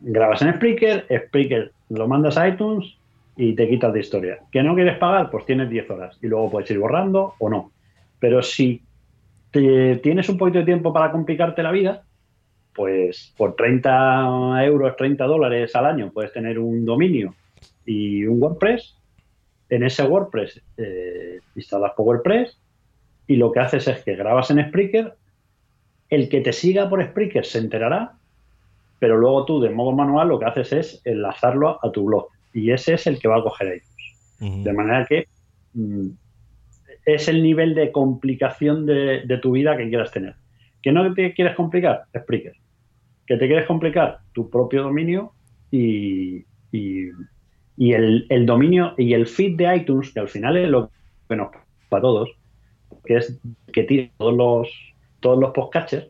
grabas 0.00 0.42
en 0.42 0.54
Spreaker, 0.54 1.06
Spreaker 1.26 1.72
lo 1.90 2.08
mandas 2.08 2.36
a 2.38 2.48
iTunes 2.48 2.96
y 3.36 3.54
te 3.54 3.68
quitas 3.68 3.92
de 3.92 4.00
historia. 4.00 4.38
¿Que 4.50 4.62
no 4.62 4.74
quieres 4.74 4.98
pagar? 4.98 5.30
Pues 5.30 5.46
tienes 5.46 5.70
10 5.70 5.90
horas 5.90 6.18
y 6.22 6.26
luego 6.26 6.50
puedes 6.50 6.70
ir 6.70 6.78
borrando 6.78 7.34
o 7.38 7.48
no. 7.48 7.72
Pero 8.18 8.42
si 8.42 8.82
tienes 9.50 10.28
un 10.28 10.38
poquito 10.38 10.58
de 10.58 10.64
tiempo 10.64 10.92
para 10.92 11.10
complicarte 11.10 11.62
la 11.62 11.72
vida, 11.72 12.04
pues 12.74 13.32
por 13.36 13.56
30 13.56 14.64
euros, 14.64 14.96
30 14.96 15.24
dólares 15.24 15.74
al 15.74 15.86
año 15.86 16.10
puedes 16.12 16.32
tener 16.32 16.58
un 16.58 16.84
dominio 16.84 17.34
y 17.84 18.24
un 18.26 18.40
WordPress. 18.40 18.96
En 19.68 19.84
ese 19.84 20.04
WordPress 20.04 20.60
eh, 20.76 21.40
instalas 21.56 21.92
PowerPress 21.96 22.58
y 23.26 23.36
lo 23.36 23.52
que 23.52 23.60
haces 23.60 23.86
es 23.88 24.02
que 24.04 24.16
grabas 24.16 24.50
en 24.50 24.66
Spreaker. 24.68 25.14
El 26.10 26.28
que 26.28 26.40
te 26.40 26.52
siga 26.52 26.88
por 26.88 27.02
Spreaker 27.04 27.44
se 27.44 27.58
enterará, 27.58 28.12
pero 28.98 29.16
luego 29.16 29.44
tú 29.46 29.60
de 29.60 29.70
modo 29.70 29.92
manual 29.92 30.28
lo 30.28 30.38
que 30.38 30.44
haces 30.46 30.72
es 30.72 31.02
enlazarlo 31.04 31.78
a 31.82 31.90
tu 31.92 32.04
blog 32.04 32.26
y 32.52 32.70
ese 32.72 32.94
es 32.94 33.06
el 33.06 33.18
que 33.18 33.28
va 33.28 33.38
a 33.38 33.42
coger 33.42 33.68
iTunes. 33.76 34.64
De 34.64 34.72
manera 34.72 35.06
que 35.06 35.26
mm, 35.74 36.08
es 37.06 37.28
el 37.28 37.42
nivel 37.42 37.74
de 37.74 37.92
complicación 37.92 38.86
de, 38.86 39.22
de 39.24 39.38
tu 39.38 39.52
vida 39.52 39.76
que 39.76 39.88
quieras 39.88 40.10
tener. 40.12 40.34
¿Que 40.82 40.92
no 40.92 41.12
te 41.14 41.32
quieres 41.34 41.54
complicar? 41.56 42.04
Spreaker. 42.18 42.54
¿Que 43.26 43.36
te 43.36 43.46
quieres 43.46 43.66
complicar? 43.66 44.18
Tu 44.32 44.50
propio 44.50 44.82
dominio 44.82 45.32
y, 45.70 46.44
y- 46.72 47.10
y 47.76 47.92
el, 47.92 48.26
el 48.28 48.44
dominio 48.44 48.94
y 48.98 49.14
el 49.14 49.26
feed 49.26 49.56
de 49.56 49.76
iTunes, 49.76 50.12
que 50.12 50.20
al 50.20 50.28
final 50.28 50.56
es 50.56 50.68
lo 50.68 50.90
que 51.28 51.36
nos 51.36 51.48
pasa 51.88 51.98
a 51.98 52.00
todos, 52.02 52.30
que 53.04 53.16
es 53.16 53.40
que 53.72 53.84
tire 53.84 54.12
todos 54.18 54.34
los, 54.36 54.68
todos 55.20 55.38
los 55.38 55.52
podcatchers, 55.52 56.08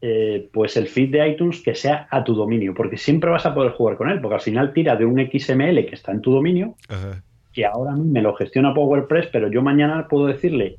eh, 0.00 0.48
pues 0.52 0.76
el 0.76 0.86
feed 0.86 1.12
de 1.12 1.28
iTunes 1.28 1.62
que 1.62 1.74
sea 1.74 2.06
a 2.10 2.22
tu 2.24 2.34
dominio, 2.34 2.74
porque 2.74 2.96
siempre 2.96 3.30
vas 3.30 3.46
a 3.46 3.54
poder 3.54 3.72
jugar 3.72 3.96
con 3.96 4.10
él, 4.10 4.20
porque 4.20 4.34
al 4.34 4.40
final 4.40 4.72
tira 4.72 4.96
de 4.96 5.04
un 5.04 5.18
XML 5.18 5.86
que 5.86 5.94
está 5.94 6.12
en 6.12 6.20
tu 6.20 6.32
dominio, 6.32 6.74
Ajá. 6.88 7.22
que 7.52 7.64
ahora 7.64 7.92
a 7.92 7.96
mí 7.96 8.08
me 8.08 8.20
lo 8.20 8.34
gestiona 8.34 8.74
PowerPress, 8.74 9.28
pero 9.32 9.50
yo 9.50 9.62
mañana 9.62 10.06
puedo 10.08 10.26
decirle 10.26 10.78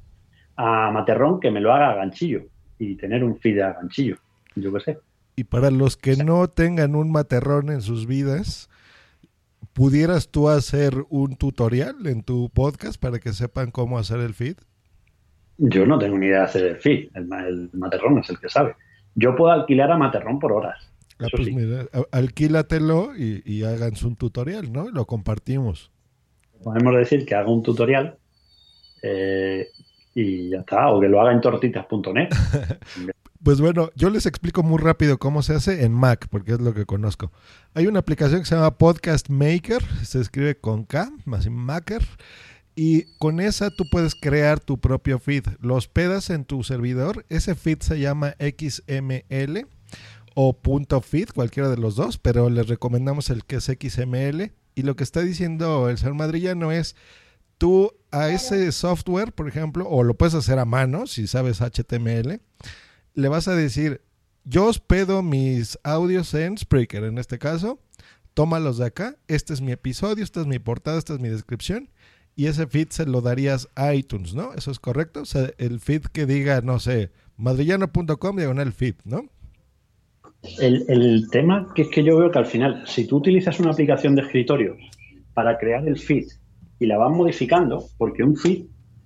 a 0.55 0.91
Materrón 0.91 1.39
que 1.39 1.51
me 1.51 1.59
lo 1.59 1.73
haga 1.73 1.91
a 1.91 1.95
ganchillo 1.95 2.43
y 2.77 2.95
tener 2.95 3.23
un 3.23 3.37
feed 3.37 3.59
a 3.59 3.73
ganchillo. 3.73 4.17
Yo 4.55 4.71
qué 4.73 4.79
sé. 4.79 4.99
Y 5.35 5.45
para 5.45 5.69
los 5.69 5.97
que 5.97 6.15
no 6.15 6.47
tengan 6.47 6.95
un 6.95 7.11
materrón 7.11 7.69
en 7.69 7.81
sus 7.81 8.07
vidas, 8.07 8.69
¿pudieras 9.73 10.29
tú 10.29 10.49
hacer 10.49 11.03
un 11.09 11.35
tutorial 11.35 12.07
en 12.07 12.23
tu 12.23 12.49
podcast 12.49 13.01
para 13.01 13.19
que 13.19 13.33
sepan 13.33 13.71
cómo 13.71 13.97
hacer 13.97 14.19
el 14.19 14.33
feed? 14.33 14.57
Yo 15.57 15.85
no 15.85 15.97
tengo 15.97 16.17
ni 16.17 16.27
idea 16.27 16.39
de 16.39 16.45
hacer 16.45 16.63
el 16.65 16.77
feed. 16.77 17.09
El, 17.13 17.31
el 17.31 17.69
Materrón 17.73 18.19
es 18.19 18.29
el 18.29 18.39
que 18.39 18.49
sabe. 18.49 18.75
Yo 19.15 19.35
puedo 19.35 19.51
alquilar 19.51 19.91
a 19.91 19.97
Materrón 19.97 20.39
por 20.39 20.51
horas. 20.51 20.89
Ah, 21.19 21.27
pues 21.31 21.45
sí. 21.45 21.53
mira, 21.53 21.85
alquílatelo 22.11 23.15
y, 23.15 23.41
y 23.45 23.63
háganse 23.63 24.05
un 24.05 24.17
tutorial, 24.17 24.71
¿no? 24.73 24.89
Y 24.89 24.91
lo 24.91 25.05
compartimos. 25.05 25.91
Podemos 26.61 26.95
decir 26.95 27.25
que 27.25 27.35
haga 27.35 27.49
un 27.49 27.63
tutorial 27.63 28.17
eh, 29.01 29.69
y 30.13 30.49
ya 30.49 30.59
está. 30.59 30.89
O 30.89 30.99
que 30.99 31.07
lo 31.07 31.21
haga 31.21 31.31
en 31.31 31.41
tortitas.net. 31.41 32.29
Pues 33.43 33.61
bueno, 33.61 33.91
yo 33.95 34.09
les 34.09 34.25
explico 34.25 34.63
muy 34.63 34.79
rápido 34.79 35.19
cómo 35.19 35.43
se 35.43 35.53
hace 35.53 35.85
en 35.85 35.91
Mac, 35.91 36.25
porque 36.31 36.53
es 36.53 36.59
lo 36.59 36.73
que 36.73 36.87
conozco. 36.87 37.31
Hay 37.75 37.85
una 37.85 37.99
aplicación 37.99 38.39
que 38.39 38.47
se 38.47 38.55
llama 38.55 38.75
Podcast 38.75 39.29
Maker, 39.29 39.83
se 40.01 40.19
escribe 40.19 40.55
con 40.55 40.83
K, 40.83 41.11
más 41.25 41.47
Maker, 41.47 42.01
y 42.75 43.03
con 43.17 43.39
esa 43.39 43.71
tú 43.71 43.89
puedes 43.89 44.15
crear 44.15 44.59
tu 44.59 44.79
propio 44.79 45.17
feed. 45.19 45.45
Lo 45.59 45.75
hospedas 45.75 46.29
en 46.29 46.43
tu 46.43 46.63
servidor, 46.63 47.25
ese 47.29 47.55
feed 47.55 47.79
se 47.79 47.99
llama 47.99 48.35
XML, 48.39 49.67
o 50.35 50.53
punto 50.53 50.99
.feed, 50.99 51.29
cualquiera 51.29 51.69
de 51.69 51.77
los 51.77 51.95
dos, 51.95 52.17
pero 52.17 52.49
les 52.49 52.67
recomendamos 52.67 53.29
el 53.29 53.45
que 53.45 53.55
es 53.55 53.65
XML. 53.65 54.51
Y 54.75 54.81
lo 54.81 54.97
que 54.97 55.05
está 55.05 55.21
diciendo 55.21 55.89
el 55.89 55.97
señor 55.97 56.15
madrillano 56.15 56.73
es, 56.73 56.97
tú 57.57 57.93
a 58.11 58.29
ese 58.29 58.71
software, 58.73 59.31
por 59.31 59.47
ejemplo, 59.47 59.87
o 59.87 60.03
lo 60.03 60.15
puedes 60.15 60.35
hacer 60.35 60.59
a 60.59 60.65
mano, 60.65 61.07
si 61.07 61.27
sabes 61.27 61.61
HTML, 61.61 62.41
le 63.13 63.27
vas 63.29 63.47
a 63.47 63.55
decir, 63.55 64.01
yo 64.43 64.65
hospedo 64.65 65.23
mis 65.23 65.79
audios 65.83 66.33
en 66.33 66.57
Spreaker, 66.57 67.05
en 67.05 67.17
este 67.17 67.39
caso, 67.39 67.79
tómalos 68.33 68.77
de 68.77 68.87
acá, 68.87 69.15
este 69.27 69.53
es 69.53 69.61
mi 69.61 69.71
episodio, 69.71 70.23
esta 70.23 70.41
es 70.41 70.47
mi 70.47 70.59
portada, 70.59 70.97
esta 70.97 71.13
es 71.13 71.21
mi 71.21 71.29
descripción, 71.29 71.89
y 72.35 72.47
ese 72.47 72.67
feed 72.67 72.89
se 72.89 73.05
lo 73.05 73.21
darías 73.21 73.69
a 73.75 73.93
iTunes, 73.93 74.33
¿no? 74.33 74.53
¿Eso 74.53 74.71
es 74.71 74.79
correcto? 74.79 75.21
O 75.21 75.25
sea, 75.25 75.49
el 75.57 75.79
feed 75.79 76.03
que 76.11 76.25
diga, 76.25 76.61
no 76.61 76.79
sé, 76.79 77.11
madrillano.com 77.37 78.35
diagonal 78.35 78.73
feed, 78.73 78.95
¿no? 79.05 79.23
El, 80.59 80.85
el, 80.89 81.29
tema 81.31 81.71
que 81.73 81.83
es 81.83 81.87
que 81.89 82.03
yo 82.03 82.17
veo 82.17 82.29
que 82.29 82.37
al 82.37 82.45
final, 82.45 82.83
si 82.85 83.07
tú 83.07 83.17
utilizas 83.17 83.59
una 83.59 83.71
aplicación 83.71 84.15
de 84.15 84.21
escritorio 84.21 84.75
para 85.33 85.57
crear 85.57 85.87
el 85.87 85.97
feed 85.97 86.25
y 86.79 86.85
la 86.85 86.97
vas 86.97 87.11
modificando, 87.11 87.85
porque 87.97 88.23
un 88.23 88.35
feed 88.35 88.65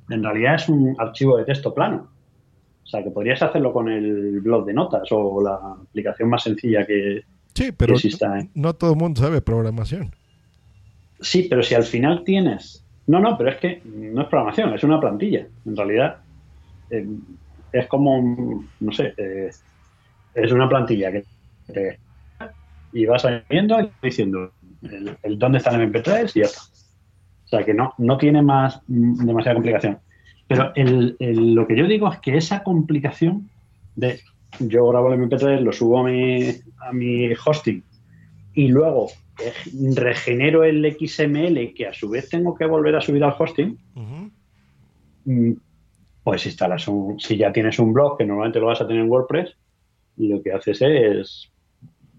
en 0.10 0.24
realidad 0.24 0.56
es 0.56 0.68
un 0.68 0.96
archivo 0.98 1.38
de 1.38 1.46
texto 1.46 1.74
plano. 1.74 2.10
O 2.84 2.88
sea, 2.88 3.04
que 3.04 3.12
podrías 3.12 3.42
hacerlo 3.44 3.72
con 3.72 3.88
el 3.88 4.42
blog 4.42 4.66
de 4.66 4.74
notas 4.74 5.04
o 5.12 5.42
la 5.42 5.56
aplicación 5.84 6.30
más 6.30 6.44
sencilla 6.44 6.86
que, 6.86 7.22
sí, 7.54 7.72
pero 7.72 7.94
que 7.94 7.98
exista. 7.98 8.40
¿eh? 8.40 8.50
No 8.56 8.74
todo 8.74 8.94
el 8.94 8.98
mundo 8.98 9.22
sabe 9.22 9.42
programación. 9.42 10.16
Sí, 11.22 11.48
pero 11.50 11.62
si 11.62 11.76
al 11.76 11.84
final 11.84 12.24
tienes... 12.24 12.86
No, 13.10 13.20
no, 13.20 13.36
pero 13.36 13.50
es 13.50 13.58
que 13.58 13.82
no 13.86 14.22
es 14.22 14.28
programación, 14.28 14.72
es 14.76 14.84
una 14.84 15.00
plantilla. 15.00 15.48
En 15.66 15.76
realidad, 15.76 16.18
eh, 16.92 17.08
es 17.72 17.88
como, 17.88 18.64
no 18.80 18.92
sé, 18.92 19.16
eh, 19.18 19.50
es 20.36 20.52
una 20.52 20.70
plantilla 20.70 21.12
que 21.12 21.24
te, 21.66 21.98
y 22.94 23.08
vas 23.08 23.26
viendo 23.50 23.82
y 23.82 23.90
diciendo 24.04 24.52
el, 25.24 25.40
dónde 25.40 25.58
está 25.58 25.72
el 25.72 25.92
MP3 25.92 26.36
y 26.36 26.42
ya 26.42 26.46
está. 26.46 26.62
O 27.46 27.48
sea 27.48 27.66
que 27.66 27.74
no, 27.74 27.96
no 27.98 28.16
tiene 28.20 28.44
más 28.44 28.80
demasiada 28.86 29.56
complicación. 29.56 29.98
Pero 30.48 30.72
lo 30.76 31.66
que 31.66 31.76
yo 31.76 31.88
digo 31.88 32.14
es 32.14 32.20
que 32.20 32.38
esa 32.38 32.62
complicación 32.62 33.50
de 33.96 34.20
yo 34.60 34.88
grabo 34.88 35.12
el 35.12 35.20
MP3, 35.20 35.62
lo 35.62 35.72
subo 35.72 36.02
a 36.02 36.04
mi, 36.04 36.48
a 36.78 36.94
mi 36.94 37.34
hosting 37.34 37.84
y 38.54 38.68
luego 38.68 39.08
regenero 39.96 40.64
el 40.64 40.86
XML 40.98 41.74
que 41.74 41.88
a 41.88 41.94
su 41.94 42.10
vez 42.10 42.30
tengo 42.30 42.56
que 42.56 42.66
volver 42.66 42.96
a 42.96 43.02
subir 43.02 43.24
al 43.24 43.36
hosting, 43.38 43.78
uh 43.96 44.32
-huh. 45.26 45.60
pues 46.24 46.46
instalas 46.46 46.88
un, 46.88 47.20
si 47.20 47.38
ya 47.38 47.52
tienes 47.52 47.80
un 47.80 47.94
blog 47.94 48.18
que 48.18 48.26
normalmente 48.26 48.60
lo 48.60 48.68
vas 48.68 48.82
a 48.82 48.88
tener 48.88 49.04
en 49.04 49.10
WordPress, 49.10 49.56
lo 50.18 50.42
que 50.42 50.52
haces 50.52 50.82
es 50.82 51.52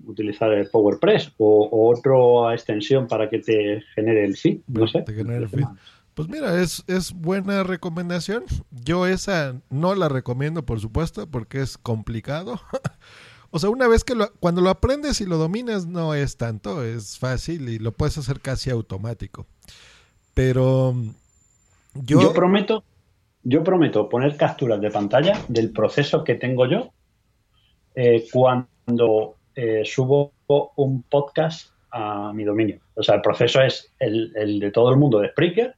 utilizar 0.07 0.53
el 0.53 0.69
PowerPress 0.69 1.33
o, 1.39 1.69
o 1.71 1.95
otra 1.95 2.55
extensión 2.55 3.07
para 3.07 3.29
que 3.29 3.39
te 3.39 3.83
genere 3.95 4.25
el 4.25 4.37
feed, 4.37 4.61
no 4.69 4.89
sé. 4.89 5.03
Te 5.03 5.15
genere 5.15 5.45
el 5.45 5.49
feed. 5.49 5.65
Pues 6.15 6.29
mira, 6.29 6.61
es, 6.61 6.85
es 6.87 7.13
buena 7.13 7.63
recomendación. 7.63 8.45
Yo 8.71 9.07
esa 9.07 9.61
no 9.71 9.95
la 9.95 10.09
recomiendo, 10.09 10.67
por 10.67 10.81
supuesto, 10.81 11.31
porque 11.31 11.61
es 11.61 11.79
complicado. 11.79 12.61
o 13.51 13.59
sea, 13.59 13.71
una 13.71 13.89
vez 13.89 14.05
que 14.05 14.15
lo, 14.15 14.33
cuando 14.41 14.61
lo 14.61 14.71
aprendes 14.71 15.21
y 15.21 15.27
lo 15.27 15.37
dominas 15.37 15.87
no 15.87 16.15
es 16.15 16.37
tanto, 16.37 16.85
es 16.85 17.19
fácil 17.19 17.69
y 17.69 17.79
lo 17.79 17.93
puedes 17.93 18.17
hacer 18.19 18.41
casi 18.41 18.71
automático. 18.71 19.47
Pero 20.35 20.95
yo... 21.95 22.21
yo 22.21 22.33
prometo, 22.33 22.85
yo 23.43 23.65
prometo 23.65 24.09
poner 24.09 24.37
capturas 24.37 24.81
de 24.81 24.91
pantalla 24.91 25.41
del 25.49 25.73
proceso 25.73 26.23
que 26.23 26.35
tengo 26.35 26.67
yo 26.67 26.93
eh, 27.95 28.27
cuando 28.33 29.37
eh, 29.55 29.83
subo 29.85 30.33
un 30.77 31.03
podcast 31.03 31.71
a 31.91 32.33
mi 32.33 32.45
dominio. 32.45 32.81
O 32.95 33.03
sea, 33.03 33.17
el 33.17 33.21
proceso 33.21 33.61
es 33.61 33.93
el, 33.99 34.33
el, 34.37 34.61
de 34.61 34.71
todo 34.71 34.91
el 34.91 34.97
mundo 34.97 35.19
de 35.19 35.31
Spreaker. 35.31 35.75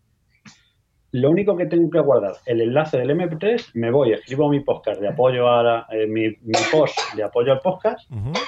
Lo 1.13 1.31
único 1.31 1.57
que 1.57 1.67
tengo 1.67 1.91
que 1.91 2.01
guardar, 2.01 2.35
el 2.47 2.61
enlace 2.61 2.99
del 2.99 3.11
MP3, 3.11 3.71
me 3.75 3.91
voy, 3.91 4.13
escribo 4.13 4.49
mi 4.49 4.61
podcast 4.61 5.01
de 5.01 5.09
apoyo 5.09 5.49
a 5.49 5.63
la, 5.63 5.87
eh, 5.91 6.07
mi, 6.07 6.29
mi, 6.29 6.59
post 6.71 6.99
de 7.15 7.23
apoyo 7.23 7.53
al 7.53 7.61
podcast, 7.61 8.11
uh 8.11 8.17
-huh. 8.17 8.39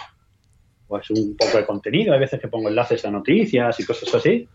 pues 0.89 1.11
un 1.11 1.37
poco 1.37 1.59
de 1.59 1.67
contenido, 1.67 2.15
hay 2.15 2.21
veces 2.21 2.41
que 2.41 2.49
pongo 2.49 2.69
enlaces 2.69 3.05
a 3.05 3.11
noticias 3.11 3.79
y 3.79 3.85
cosas 3.85 4.15
así, 4.15 4.49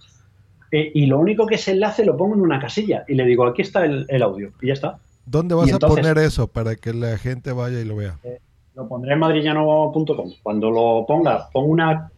eh, 0.72 0.91
y 0.93 1.06
lo 1.06 1.19
único 1.19 1.45
que 1.45 1.56
ese 1.56 1.72
enlace 1.72 2.04
lo 2.04 2.17
pongo 2.17 2.36
en 2.36 2.41
una 2.41 2.60
casilla 2.60 3.04
y 3.08 3.13
le 3.13 3.26
digo, 3.26 3.45
aquí 3.45 3.62
está 3.62 3.86
el, 3.86 4.06
el 4.10 4.24
audio, 4.24 4.52
y 4.62 4.67
ya 4.67 4.74
está. 4.74 5.00
¿Dónde 5.30 5.54
vas 5.54 5.69
entonces, 5.69 6.00
a 6.00 6.02
poner 6.02 6.17
eso 6.26 6.48
para 6.48 6.76
que 6.76 6.91
la 6.91 7.15
gente 7.19 7.52
vaya 7.52 7.80
y 7.80 7.86
lo 7.86 7.98
vea? 7.98 8.17
Eh, 8.24 8.39
lo 8.74 8.88
pondré 8.88 9.13
en 9.13 9.19
madrillano.com. 9.19 10.32
Cuando 10.41 10.72
lo 10.72 11.06
ponga, 11.08 11.50
pongo 11.52 11.67
una. 11.67 12.10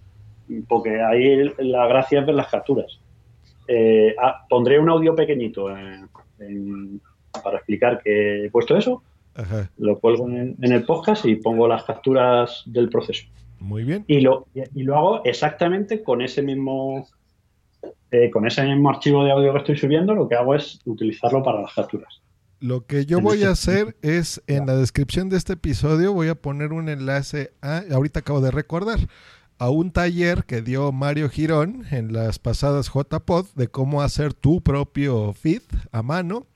Porque 0.69 1.01
ahí 1.01 1.51
la 1.57 1.87
gracia 1.87 2.21
es 2.21 2.25
ver 2.25 2.35
las 2.35 2.47
capturas. 2.47 3.00
Eh, 3.73 4.13
ah, 4.21 4.45
pondré 4.49 4.77
un 4.79 4.89
audio 4.89 5.15
pequeñito 5.15 5.69
en, 5.73 6.09
en, 6.39 7.01
para 7.41 7.55
explicar 7.57 8.01
que 8.03 8.45
he 8.45 8.49
puesto 8.49 8.75
eso. 8.75 9.01
Ajá. 9.33 9.69
Lo 9.77 9.97
cuelgo 9.97 10.27
en, 10.27 10.57
en, 10.61 10.71
el 10.73 10.83
podcast 10.83 11.25
y 11.25 11.35
pongo 11.35 11.69
las 11.69 11.85
capturas 11.85 12.63
del 12.65 12.89
proceso. 12.89 13.27
Muy 13.59 13.85
bien. 13.85 14.03
Y 14.07 14.19
lo, 14.19 14.47
y 14.53 14.83
lo 14.83 14.97
hago 14.97 15.23
exactamente 15.23 16.03
con 16.03 16.21
ese 16.21 16.41
mismo. 16.41 17.07
Eh, 18.11 18.29
con 18.29 18.45
ese 18.45 18.61
mismo 18.63 18.89
archivo 18.89 19.23
de 19.23 19.31
audio 19.31 19.53
que 19.53 19.59
estoy 19.59 19.77
subiendo, 19.77 20.13
lo 20.13 20.27
que 20.27 20.35
hago 20.35 20.53
es 20.53 20.81
utilizarlo 20.83 21.41
para 21.41 21.61
las 21.61 21.73
capturas. 21.73 22.21
Lo 22.59 22.85
que 22.85 23.05
yo 23.05 23.21
voy 23.21 23.43
a 23.43 23.51
hacer 23.51 23.95
es 24.01 24.43
en 24.47 24.65
la 24.65 24.75
descripción 24.75 25.29
de 25.29 25.37
este 25.37 25.53
episodio 25.53 26.13
voy 26.13 26.27
a 26.27 26.35
poner 26.35 26.73
un 26.73 26.89
enlace 26.89 27.53
a, 27.61 27.83
ahorita 27.89 28.19
acabo 28.19 28.41
de 28.41 28.51
recordar, 28.51 28.99
a 29.61 29.69
un 29.69 29.91
taller 29.91 30.45
que 30.45 30.63
dio 30.63 30.91
Mario 30.91 31.29
Girón 31.29 31.85
en 31.91 32.13
las 32.13 32.39
pasadas 32.39 32.89
JPod 32.91 33.45
de 33.53 33.67
cómo 33.67 34.01
hacer 34.01 34.33
tu 34.33 34.63
propio 34.63 35.33
feed 35.33 35.61
a 35.91 36.01
mano 36.01 36.47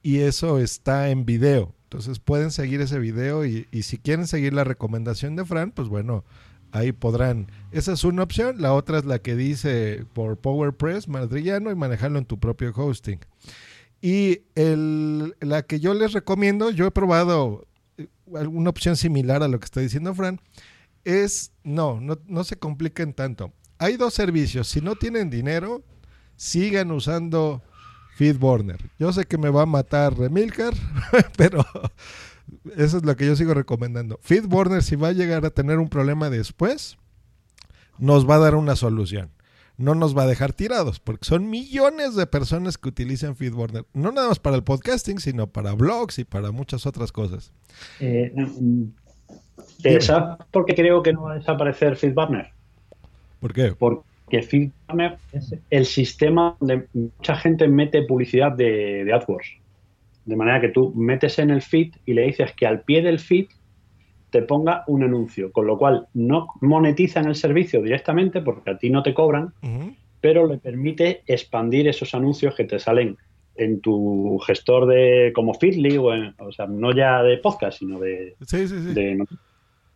y 0.00 0.18
eso 0.18 0.60
está 0.60 1.10
en 1.10 1.26
video. 1.26 1.74
Entonces 1.82 2.20
pueden 2.20 2.52
seguir 2.52 2.80
ese 2.82 3.00
video 3.00 3.44
y, 3.44 3.66
si 3.82 3.98
quieren 3.98 4.28
seguir 4.28 4.52
la 4.54 4.62
recomendación 4.62 5.34
de 5.34 5.44
Fran, 5.44 5.72
pues 5.72 5.88
bueno, 5.88 6.24
ahí 6.70 6.92
podrán. 6.92 7.48
Esa 7.72 7.94
es 7.94 8.04
una 8.04 8.22
opción. 8.22 8.62
La 8.62 8.74
otra 8.74 8.98
es 8.98 9.06
la 9.06 9.18
que 9.18 9.34
dice 9.34 10.04
por 10.12 10.36
PowerPress 10.36 11.08
madrillano 11.08 11.72
y 11.72 11.74
manejarlo 11.74 12.20
en 12.20 12.26
tu 12.26 12.38
propio 12.38 12.72
hosting. 12.76 13.18
Y 14.00 14.42
la 14.54 15.62
que 15.62 15.80
yo 15.80 15.94
les 15.94 16.12
recomiendo, 16.12 16.70
yo 16.70 16.86
he 16.86 16.92
probado 16.92 17.66
alguna 18.36 18.70
opción 18.70 18.94
similar 18.94 19.42
a 19.42 19.48
lo 19.48 19.58
que 19.58 19.64
está 19.64 19.80
diciendo 19.80 20.14
Fran, 20.14 20.40
es, 21.04 21.52
no, 21.62 22.00
no, 22.00 22.18
no 22.26 22.44
se 22.44 22.56
compliquen 22.56 23.12
tanto. 23.12 23.52
Hay 23.78 23.96
dos 23.96 24.14
servicios, 24.14 24.68
si 24.68 24.80
no 24.80 24.96
tienen 24.96 25.30
dinero, 25.30 25.82
sigan 26.36 26.90
usando 26.90 27.62
FeedBurner. 28.16 28.90
Yo 28.98 29.12
sé 29.12 29.24
que 29.24 29.38
me 29.38 29.50
va 29.50 29.62
a 29.62 29.66
matar 29.66 30.16
Remilcar, 30.16 30.74
pero 31.36 31.64
eso 32.76 32.98
es 32.98 33.04
lo 33.04 33.16
que 33.16 33.26
yo 33.26 33.36
sigo 33.36 33.54
recomendando. 33.54 34.18
FeedBurner, 34.22 34.82
si 34.82 34.96
va 34.96 35.08
a 35.08 35.12
llegar 35.12 35.44
a 35.46 35.50
tener 35.50 35.78
un 35.78 35.88
problema 35.88 36.28
después, 36.28 36.98
nos 37.98 38.28
va 38.28 38.36
a 38.36 38.40
dar 38.40 38.54
una 38.54 38.76
solución 38.76 39.30
no 39.80 39.94
nos 39.94 40.16
va 40.16 40.24
a 40.24 40.26
dejar 40.26 40.52
tirados, 40.52 41.00
porque 41.00 41.24
son 41.24 41.48
millones 41.48 42.14
de 42.14 42.26
personas 42.26 42.76
que 42.76 42.90
utilizan 42.90 43.34
FeedBurner, 43.34 43.86
no 43.94 44.12
nada 44.12 44.28
más 44.28 44.38
para 44.38 44.56
el 44.56 44.62
podcasting, 44.62 45.18
sino 45.20 45.46
para 45.46 45.72
blogs 45.72 46.18
y 46.18 46.24
para 46.24 46.50
muchas 46.50 46.84
otras 46.84 47.12
cosas. 47.12 47.52
Eh, 47.98 48.30
¿Sabes 50.00 50.46
por 50.50 50.64
qué 50.64 50.74
creo 50.74 51.02
que 51.02 51.12
no 51.12 51.22
va 51.22 51.32
a 51.32 51.34
desaparecer 51.36 51.96
FeedBurner? 51.96 52.48
¿Por 53.40 53.52
qué? 53.52 53.72
Porque 53.78 54.42
FeedBurner 54.42 55.16
es 55.32 55.54
el 55.70 55.86
sistema 55.86 56.56
donde 56.60 56.86
mucha 56.92 57.36
gente 57.36 57.68
mete 57.68 58.02
publicidad 58.02 58.52
de, 58.52 59.04
de 59.04 59.12
AdWords. 59.12 59.48
De 60.24 60.36
manera 60.36 60.60
que 60.60 60.68
tú 60.68 60.92
metes 60.94 61.38
en 61.38 61.50
el 61.50 61.62
feed 61.62 61.94
y 62.06 62.14
le 62.14 62.26
dices 62.26 62.52
que 62.52 62.66
al 62.66 62.82
pie 62.82 63.02
del 63.02 63.18
feed 63.18 63.46
te 64.30 64.42
ponga 64.42 64.84
un 64.86 65.02
anuncio, 65.02 65.50
con 65.52 65.66
lo 65.66 65.76
cual 65.76 66.06
no 66.14 66.48
monetizan 66.60 67.26
el 67.26 67.34
servicio 67.34 67.82
directamente 67.82 68.40
porque 68.40 68.70
a 68.70 68.78
ti 68.78 68.90
no 68.90 69.02
te 69.02 69.12
cobran, 69.12 69.52
uh 69.62 69.66
-huh. 69.66 69.96
pero 70.20 70.46
le 70.46 70.58
permite 70.58 71.22
expandir 71.26 71.88
esos 71.88 72.14
anuncios 72.14 72.54
que 72.54 72.64
te 72.64 72.78
salen 72.78 73.16
en 73.56 73.80
tu 73.80 74.38
gestor 74.46 74.86
de 74.86 75.32
como 75.34 75.54
Feedly, 75.54 75.98
o, 75.98 76.14
en, 76.14 76.34
o 76.38 76.52
sea, 76.52 76.66
no 76.66 76.94
ya 76.94 77.22
de 77.22 77.36
podcast, 77.38 77.78
sino 77.78 77.98
de, 77.98 78.36
sí, 78.46 78.68
sí, 78.68 78.78
sí. 78.78 78.94
de, 78.94 79.24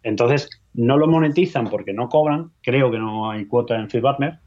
Entonces, 0.05 0.49
no 0.75 0.97
lo 0.97 1.09
monetizan 1.09 1.69
porque 1.69 1.93
no 1.93 2.09
cobran, 2.09 2.53
creo 2.63 2.91
que 2.91 2.99
no 2.99 3.31
hay 3.31 3.47
cuota 3.47 3.77
en 3.77 3.91
FeedBurner, 3.91 4.39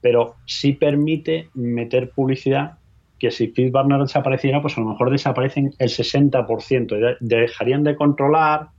pero 0.00 0.34
sí 0.46 0.72
permite 0.72 1.50
meter 1.54 2.10
publicidad 2.10 2.78
que 3.18 3.30
si 3.30 3.48
FeedBurner 3.48 4.00
desapareciera, 4.00 4.60
pues 4.60 4.76
a 4.76 4.80
lo 4.80 4.88
mejor 4.88 5.10
desaparecen 5.10 5.72
el 5.78 5.88
60%, 5.88 7.18
dejarían 7.20 7.84
de 7.84 7.94
controlar 7.94 8.70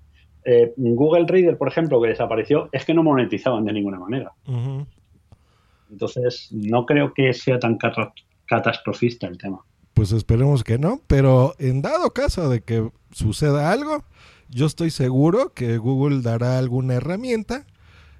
eh, 0.44 0.74
Google 0.76 1.26
Reader, 1.28 1.58
por 1.58 1.70
ejemplo, 1.70 2.02
que 2.02 2.10
desapareció, 2.10 2.68
es 2.74 2.84
que 2.84 2.94
no 2.94 3.04
monetizaban 3.04 3.64
de 3.64 3.72
ninguna 3.74 4.00
manera. 4.00 4.34
Uh 4.46 4.52
-huh. 4.52 4.88
Entonces, 5.92 6.50
no 6.52 6.86
creo 6.86 7.14
que 7.14 7.32
sea 7.34 7.60
tan 7.60 7.78
catastrofista 8.48 9.28
el 9.28 9.38
tema. 9.38 9.60
Pues 9.94 10.12
esperemos 10.12 10.64
que 10.64 10.80
no, 10.80 11.00
pero 11.08 11.54
en 11.60 11.82
dado 11.82 12.12
caso 12.12 12.50
de 12.50 12.62
que 12.62 12.90
suceda 13.12 13.72
algo, 13.72 14.04
yo 14.54 14.66
estoy 14.66 14.92
seguro 14.92 15.54
que 15.54 15.78
Google 15.78 16.22
dará 16.22 16.58
alguna 16.58 16.96
herramienta 16.96 17.66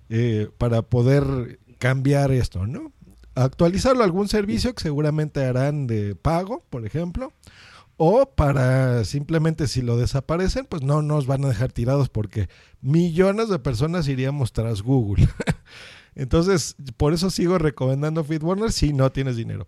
eh, 0.10 0.50
para 0.58 0.82
poder 0.82 1.60
cambiar 1.78 2.32
esto, 2.32 2.68
¿no? 2.68 2.92
Actualizarlo 3.36 4.02
a 4.02 4.06
algún 4.06 4.28
servicio 4.28 4.74
que 4.76 4.84
seguramente 4.84 5.44
harán 5.44 5.88
de 5.88 6.16
pago, 6.16 6.64
por 6.70 6.86
ejemplo, 6.86 7.34
o 7.98 8.26
para 8.26 9.06
simplemente 9.06 9.68
si 9.68 9.82
lo 9.82 9.98
desaparecen, 9.98 10.66
pues 10.66 10.82
no 10.82 11.02
nos 11.02 11.26
van 11.26 11.46
a 11.46 11.48
dejar 11.48 11.72
tirados 11.72 12.10
porque 12.10 12.50
millones 12.82 13.50
de 13.50 13.60
personas 13.60 14.08
iríamos 14.08 14.54
tras 14.54 14.82
Google. 14.82 15.28
Entonces, 16.16 16.76
por 16.98 17.14
eso 17.14 17.30
sigo 17.30 17.58
recomendando 17.58 18.24
FeedBurner 18.24 18.72
si 18.72 18.94
no 18.94 19.12
tienes 19.12 19.36
dinero. 19.36 19.66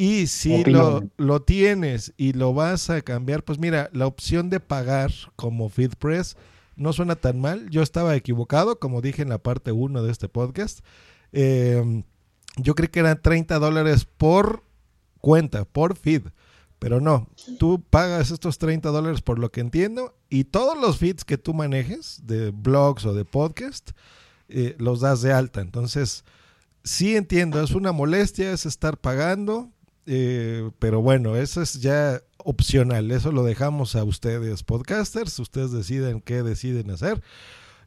Y 0.00 0.28
si 0.28 0.64
lo, 0.64 1.02
lo, 1.18 1.42
tienes 1.42 2.14
y 2.16 2.32
lo 2.32 2.54
vas 2.54 2.88
a 2.88 3.02
cambiar, 3.02 3.44
pues 3.44 3.58
mira, 3.58 3.90
la 3.92 4.06
opción 4.06 4.48
de 4.48 4.58
pagar 4.58 5.12
como 5.36 5.68
FeedPress 5.68 6.38
no 6.74 6.94
suena 6.94 7.16
tan 7.16 7.38
mal. 7.38 7.68
Yo 7.68 7.82
estaba 7.82 8.16
equivocado, 8.16 8.78
como 8.78 9.02
dije 9.02 9.20
en 9.20 9.28
la 9.28 9.36
parte 9.36 9.72
1 9.72 10.02
de 10.02 10.10
este 10.10 10.26
podcast. 10.26 10.80
Em, 11.32 12.04
yo 12.56 12.74
creí 12.74 12.88
que 12.88 13.00
eran 13.00 13.20
30 13.20 13.58
dólares 13.58 14.06
por 14.06 14.64
cuenta, 15.20 15.66
por 15.66 15.98
feed. 15.98 16.22
Pero 16.78 17.02
no, 17.02 17.28
tú 17.58 17.84
pagas 17.90 18.30
estos 18.30 18.56
30 18.56 18.88
dólares 18.88 19.20
por 19.20 19.38
lo 19.38 19.52
que 19.52 19.60
entiendo 19.60 20.16
y 20.30 20.44
todos 20.44 20.80
los 20.80 20.96
feeds 20.96 21.26
que 21.26 21.36
tú 21.36 21.52
manejes 21.52 22.22
de 22.24 22.52
blogs 22.52 23.04
o 23.04 23.12
de 23.12 23.26
podcast 23.26 23.90
eh, 24.48 24.76
los 24.78 25.00
das 25.00 25.20
de 25.20 25.34
alta. 25.34 25.60
Entonces, 25.60 26.24
sí 26.84 27.16
entiendo, 27.16 27.62
es 27.62 27.72
una 27.72 27.92
molestia, 27.92 28.50
es 28.50 28.64
estar 28.64 28.96
pagando, 28.96 29.68
eh, 30.12 30.68
pero 30.80 31.00
bueno, 31.00 31.36
eso 31.36 31.62
es 31.62 31.74
ya 31.74 32.20
opcional, 32.38 33.12
eso 33.12 33.30
lo 33.30 33.44
dejamos 33.44 33.94
a 33.94 34.02
ustedes 34.02 34.64
podcasters, 34.64 35.38
ustedes 35.38 35.70
deciden 35.70 36.20
qué 36.20 36.42
deciden 36.42 36.90
hacer. 36.90 37.22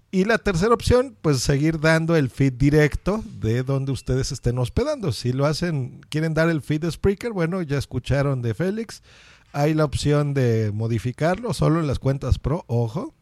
Y 0.09 0.24
la 0.24 0.38
tercera 0.38 0.74
opción, 0.74 1.17
pues 1.21 1.41
seguir 1.41 1.82
dando 1.82 2.15
el 2.15 2.30
feed 2.30 2.53
directo 2.53 3.21
de 3.41 3.63
donde 3.63 3.91
ustedes 3.91 4.32
estén 4.32 4.57
hospedando. 4.57 5.11
Si 5.11 5.34
lo 5.34 5.45
hacen, 5.45 5.99
quieren 6.07 6.34
dar 6.34 6.49
el 6.49 6.61
feed 6.61 6.84
de 6.84 6.91
Spreaker, 6.91 7.34
bueno, 7.34 7.61
ya 7.61 7.78
escucharon 7.78 8.41
de 8.41 8.53
Félix. 8.53 9.03
Hay 9.51 9.74
la 9.74 9.84
opción 9.84 10.34
de 10.34 10.71
modificarlo 10.74 11.53
solo 11.53 11.82
en 11.82 11.88
las 11.88 11.99
cuentas 11.99 12.39
Pro, 12.39 12.63
ojo. 12.67 13.13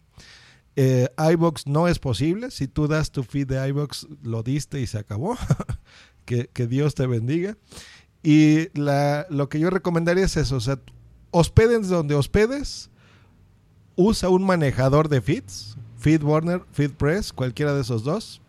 Eh, 0.76 1.10
iBox 1.18 1.66
no 1.66 1.88
es 1.88 1.97
posible. 1.97 2.52
Si 2.52 2.68
tú 2.68 2.88
das 2.88 3.10
tu 3.10 3.24
feed 3.24 3.47
de 3.47 3.68
iBox, 3.70 4.08
lo 4.22 4.43
diste 4.43 4.80
y 4.80 4.86
se 4.86 4.99
acabó. 4.99 5.39
que, 6.26 6.68
Dios 6.68 6.95
te 6.95 7.08
bendiga. 7.08 7.58
Y 8.24 8.69
lo 8.76 9.49
que 9.49 9.59
yo 9.59 9.69
recomendaría 9.69 10.26
es 10.26 10.38
eso. 10.38 10.57
O 10.57 10.61
sea, 10.61 10.80
hospeden 11.32 11.88
donde 11.88 12.15
hospedes. 12.15 12.89
Usa 13.95 14.30
un 14.30 14.43
manejador 14.43 15.09
de 15.09 15.22
feeds 15.22 15.76
FeedBurner, 16.01 16.63
FeedPress, 16.72 17.32
cualquiera 17.32 17.74
de 17.76 17.82
esos 17.82 18.03
dos. 18.03 18.41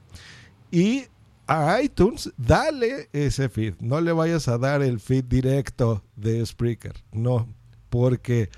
Y 0.70 1.04
a 1.46 1.80
iTunes, 1.82 2.32
dale 2.38 3.10
ese 3.12 3.50
feed. 3.50 3.74
No 3.78 4.00
le 4.00 4.12
vayas 4.12 4.48
a 4.48 4.56
dar 4.56 4.82
el 4.82 5.00
feed 5.00 5.24
directo 5.24 6.02
de 6.16 6.44
Spreaker. 6.44 6.94
No, 7.12 7.46
porque. 7.90 8.48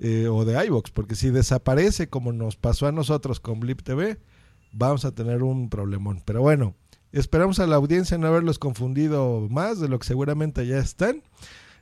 Eh, 0.00 0.28
o 0.28 0.44
de 0.44 0.64
iBox, 0.66 0.92
porque 0.92 1.16
si 1.16 1.30
desaparece 1.30 2.08
como 2.08 2.32
nos 2.32 2.54
pasó 2.54 2.86
a 2.86 2.92
nosotros 2.92 3.40
con 3.40 3.58
Blip 3.58 3.82
TV, 3.82 4.16
vamos 4.72 5.04
a 5.04 5.10
tener 5.10 5.42
un 5.42 5.68
problemón. 5.68 6.22
Pero 6.24 6.40
bueno, 6.40 6.76
esperamos 7.12 7.58
a 7.60 7.66
la 7.66 7.76
audiencia 7.76 8.18
no 8.18 8.26
haberlos 8.26 8.58
confundido 8.58 9.46
más 9.50 9.80
de 9.80 9.88
lo 9.88 9.98
que 9.98 10.06
seguramente 10.06 10.66
ya 10.66 10.78
están. 10.78 11.22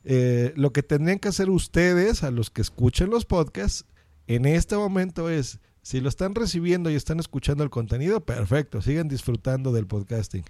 Eh, 0.05 0.53
lo 0.57 0.72
que 0.72 0.83
tendrían 0.83 1.18
que 1.18 1.29
hacer 1.29 1.51
ustedes, 1.51 2.22
a 2.22 2.31
los 2.31 2.51
que 2.51 2.62
escuchen 2.62 3.11
los 3.11 3.24
podcasts, 3.24 3.85
en 4.29 4.47
este 4.47 4.77
momento 4.77 5.29
es 5.31 5.59
si 5.83 6.01
lo 6.01 6.09
están 6.09 6.35
recibiendo 6.35 6.91
y 6.91 6.95
están 6.95 7.20
escuchando 7.20 7.62
el 7.62 7.70
contenido, 7.70 8.20
perfecto, 8.20 8.83
sigan 8.83 9.09
disfrutando 9.09 9.72
del 9.72 9.87
podcasting. 9.87 10.45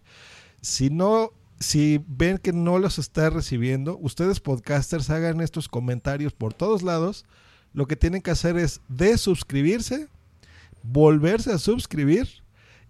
Si 0.63 0.89
no, 0.91 1.31
si 1.61 2.03
ven 2.07 2.39
que 2.39 2.53
no 2.53 2.79
los 2.79 2.99
está 2.99 3.29
recibiendo, 3.31 3.99
ustedes 3.99 4.41
podcasters 4.41 5.11
hagan 5.11 5.41
estos 5.41 5.69
comentarios 5.69 6.33
por 6.33 6.55
todos 6.55 6.83
lados. 6.83 7.25
Lo 7.75 7.87
que 7.87 7.97
tienen 7.97 8.23
que 8.23 8.31
hacer 8.31 8.57
es 8.57 8.81
desuscribirse, 8.89 10.09
volverse 10.83 11.53
a 11.53 11.59
suscribir 11.59 12.29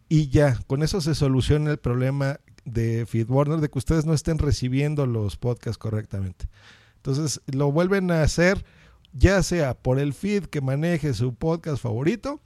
y 0.09 0.29
ya, 0.29 0.59
con 0.67 0.83
eso 0.83 1.01
se 1.01 1.15
soluciona 1.15 1.71
el 1.71 1.79
problema 1.79 2.41
de 2.65 3.07
FeedBurner 3.07 3.61
de 3.61 3.69
que 3.69 3.79
ustedes 3.79 4.07
no 4.07 4.15
estén 4.15 4.39
recibiendo 4.39 5.07
los 5.07 5.37
podcasts 5.37 5.79
correctamente. 5.79 6.49
Entonces 6.97 7.41
lo 7.47 7.71
vuelven 7.71 8.11
a 8.11 8.23
hacer 8.23 8.65
ya 9.13 9.43
sea 9.43 9.75
por 9.75 9.99
el 9.99 10.13
feed 10.13 10.45
que 10.45 10.61
maneje 10.61 11.15
su 11.15 11.35
podcast 11.35 11.83
favorito 11.83 12.41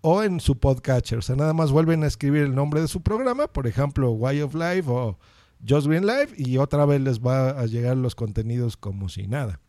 o 0.00 0.22
en 0.22 0.40
su 0.40 0.58
podcatcher. 0.58 1.18
O 1.18 1.22
sea, 1.22 1.36
nada 1.36 1.52
más 1.52 1.70
vuelven 1.70 2.02
a 2.02 2.06
escribir 2.06 2.42
el 2.42 2.54
nombre 2.54 2.80
de 2.80 2.88
su 2.88 3.02
programa, 3.02 3.46
por 3.46 3.66
ejemplo, 3.66 4.10
Why 4.10 4.42
of 4.42 4.54
Life 4.54 4.84
o 4.86 5.18
Just 5.66 5.86
Green 5.86 6.06
Life, 6.06 6.34
y 6.36 6.58
otra 6.58 6.86
vez 6.86 7.00
les 7.00 7.20
va 7.20 7.50
a 7.50 7.66
llegar 7.66 7.96
los 7.96 8.14
contenidos 8.14 8.76
como 8.76 9.08
si 9.08 9.26
nada. 9.26 9.60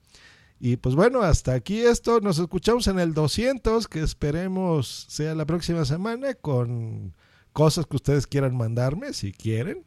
Y 0.60 0.78
pues 0.78 0.96
bueno, 0.96 1.22
hasta 1.22 1.54
aquí 1.54 1.80
esto. 1.80 2.20
Nos 2.20 2.38
escuchamos 2.38 2.88
en 2.88 3.00
el 3.00 3.14
200, 3.14 3.88
que 3.88 4.02
esperemos 4.02 5.06
sea 5.10 5.34
la 5.34 5.46
próxima 5.46 5.86
semana 5.86 6.34
con 6.34 7.14
cosas 7.54 7.86
que 7.86 7.96
ustedes 7.96 8.28
quieran 8.28 8.56
mandarme, 8.56 9.14
si 9.14 9.32
quieren. 9.32 9.86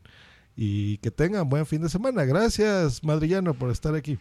Y 0.54 0.98
que 0.98 1.10
tengan 1.10 1.48
buen 1.48 1.64
fin 1.64 1.80
de 1.80 1.88
semana. 1.88 2.24
Gracias, 2.24 3.02
Madrillano, 3.02 3.54
por 3.54 3.70
estar 3.70 3.94
aquí. 3.94 4.18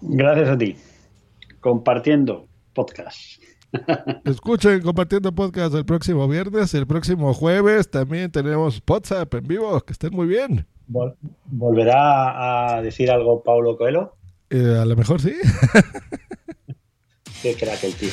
Gracias 0.00 0.48
a 0.48 0.56
ti 0.56 0.76
compartiendo 1.62 2.48
podcast. 2.74 3.40
Escuchen 4.26 4.82
compartiendo 4.82 5.32
podcast 5.32 5.74
el 5.74 5.86
próximo 5.86 6.28
viernes, 6.28 6.74
el 6.74 6.86
próximo 6.86 7.32
jueves 7.32 7.90
también 7.90 8.30
tenemos 8.30 8.82
WhatsApp 8.86 9.32
en 9.32 9.46
vivo, 9.46 9.80
que 9.80 9.94
estén 9.94 10.12
muy 10.12 10.26
bien. 10.26 10.66
¿Volverá 11.46 12.76
a 12.76 12.82
decir 12.82 13.10
algo 13.10 13.42
Paulo 13.42 13.78
Coelho? 13.78 14.14
Eh, 14.50 14.76
a 14.78 14.84
lo 14.84 14.94
mejor 14.94 15.22
sí. 15.22 15.34
Qué 17.42 17.54
crack 17.54 17.82
el 17.84 17.94
tío. 17.94 18.10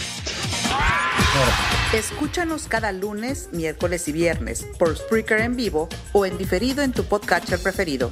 Escúchanos 1.93 2.67
cada 2.67 2.91
lunes, 2.91 3.49
miércoles 3.51 4.07
y 4.07 4.11
viernes 4.11 4.67
por 4.77 4.95
Spreaker 4.95 5.39
en 5.41 5.55
vivo 5.55 5.89
o 6.13 6.25
en 6.25 6.37
diferido 6.37 6.81
en 6.81 6.91
tu 6.91 7.03
podcatcher 7.03 7.59
preferido. 7.59 8.11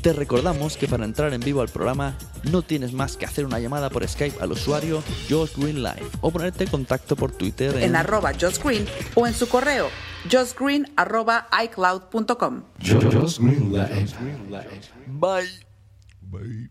Te 0.00 0.12
recordamos 0.14 0.78
que 0.78 0.88
para 0.88 1.04
entrar 1.04 1.34
en 1.34 1.40
vivo 1.40 1.60
al 1.60 1.68
programa 1.68 2.16
no 2.50 2.62
tienes 2.62 2.94
más 2.94 3.16
que 3.18 3.26
hacer 3.26 3.44
una 3.44 3.58
llamada 3.58 3.90
por 3.90 4.06
Skype 4.08 4.40
al 4.40 4.52
usuario 4.52 5.02
Josh 5.28 5.56
Green 5.56 5.82
Live 5.82 6.06
o 6.22 6.30
ponerte 6.30 6.64
en 6.64 6.70
contacto 6.70 7.16
por 7.16 7.32
Twitter 7.32 7.76
en, 7.76 7.94
arroba 7.94 8.32
Josh 8.32 8.58
Green 8.62 8.86
o 9.14 9.26
en 9.26 9.34
su 9.34 9.46
correo 9.48 9.90
joshgreen 10.28 10.86
arroba 10.96 11.48
icloud.com. 11.64 12.64
Bye. 15.06 15.48
Bye. 16.22 16.70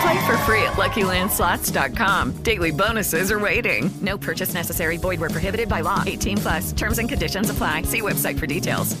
Play 0.00 0.26
for 0.26 0.36
free 0.38 0.62
at 0.62 0.74
LuckyLandSlots.com. 0.76 2.42
Daily 2.42 2.70
bonuses 2.70 3.30
are 3.30 3.38
waiting. 3.38 3.90
No 4.00 4.16
purchase 4.16 4.54
necessary. 4.54 4.96
Void 4.96 5.20
where 5.20 5.30
prohibited 5.30 5.68
by 5.68 5.80
law. 5.80 6.02
18 6.06 6.38
plus. 6.38 6.72
Terms 6.72 6.98
and 6.98 7.08
conditions 7.08 7.50
apply. 7.50 7.82
See 7.82 8.00
website 8.00 8.38
for 8.38 8.46
details. 8.46 8.96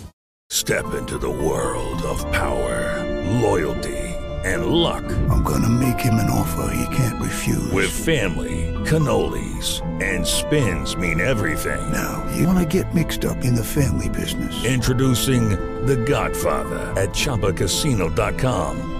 Step 0.50 0.94
into 0.94 1.16
the 1.16 1.30
world 1.30 2.02
of 2.02 2.18
power, 2.32 2.98
loyalty, 3.40 3.96
and 4.44 4.66
luck. 4.66 5.04
I'm 5.30 5.44
gonna 5.44 5.68
make 5.68 6.00
him 6.00 6.14
an 6.14 6.28
offer 6.28 6.74
he 6.74 6.96
can't 6.96 7.22
refuse. 7.22 7.70
With 7.70 7.90
family 7.90 8.70
cannolis, 8.84 9.80
and 10.02 10.26
spins 10.26 10.96
mean 10.96 11.20
everything. 11.20 11.80
Now, 11.92 12.26
you 12.34 12.46
want 12.46 12.58
to 12.58 12.82
get 12.82 12.94
mixed 12.94 13.24
up 13.24 13.44
in 13.44 13.54
the 13.54 13.64
family 13.64 14.08
business. 14.08 14.64
Introducing 14.64 15.50
The 15.86 15.96
Godfather 15.96 16.80
at 17.00 17.10
Choppacasino.com. 17.10 18.99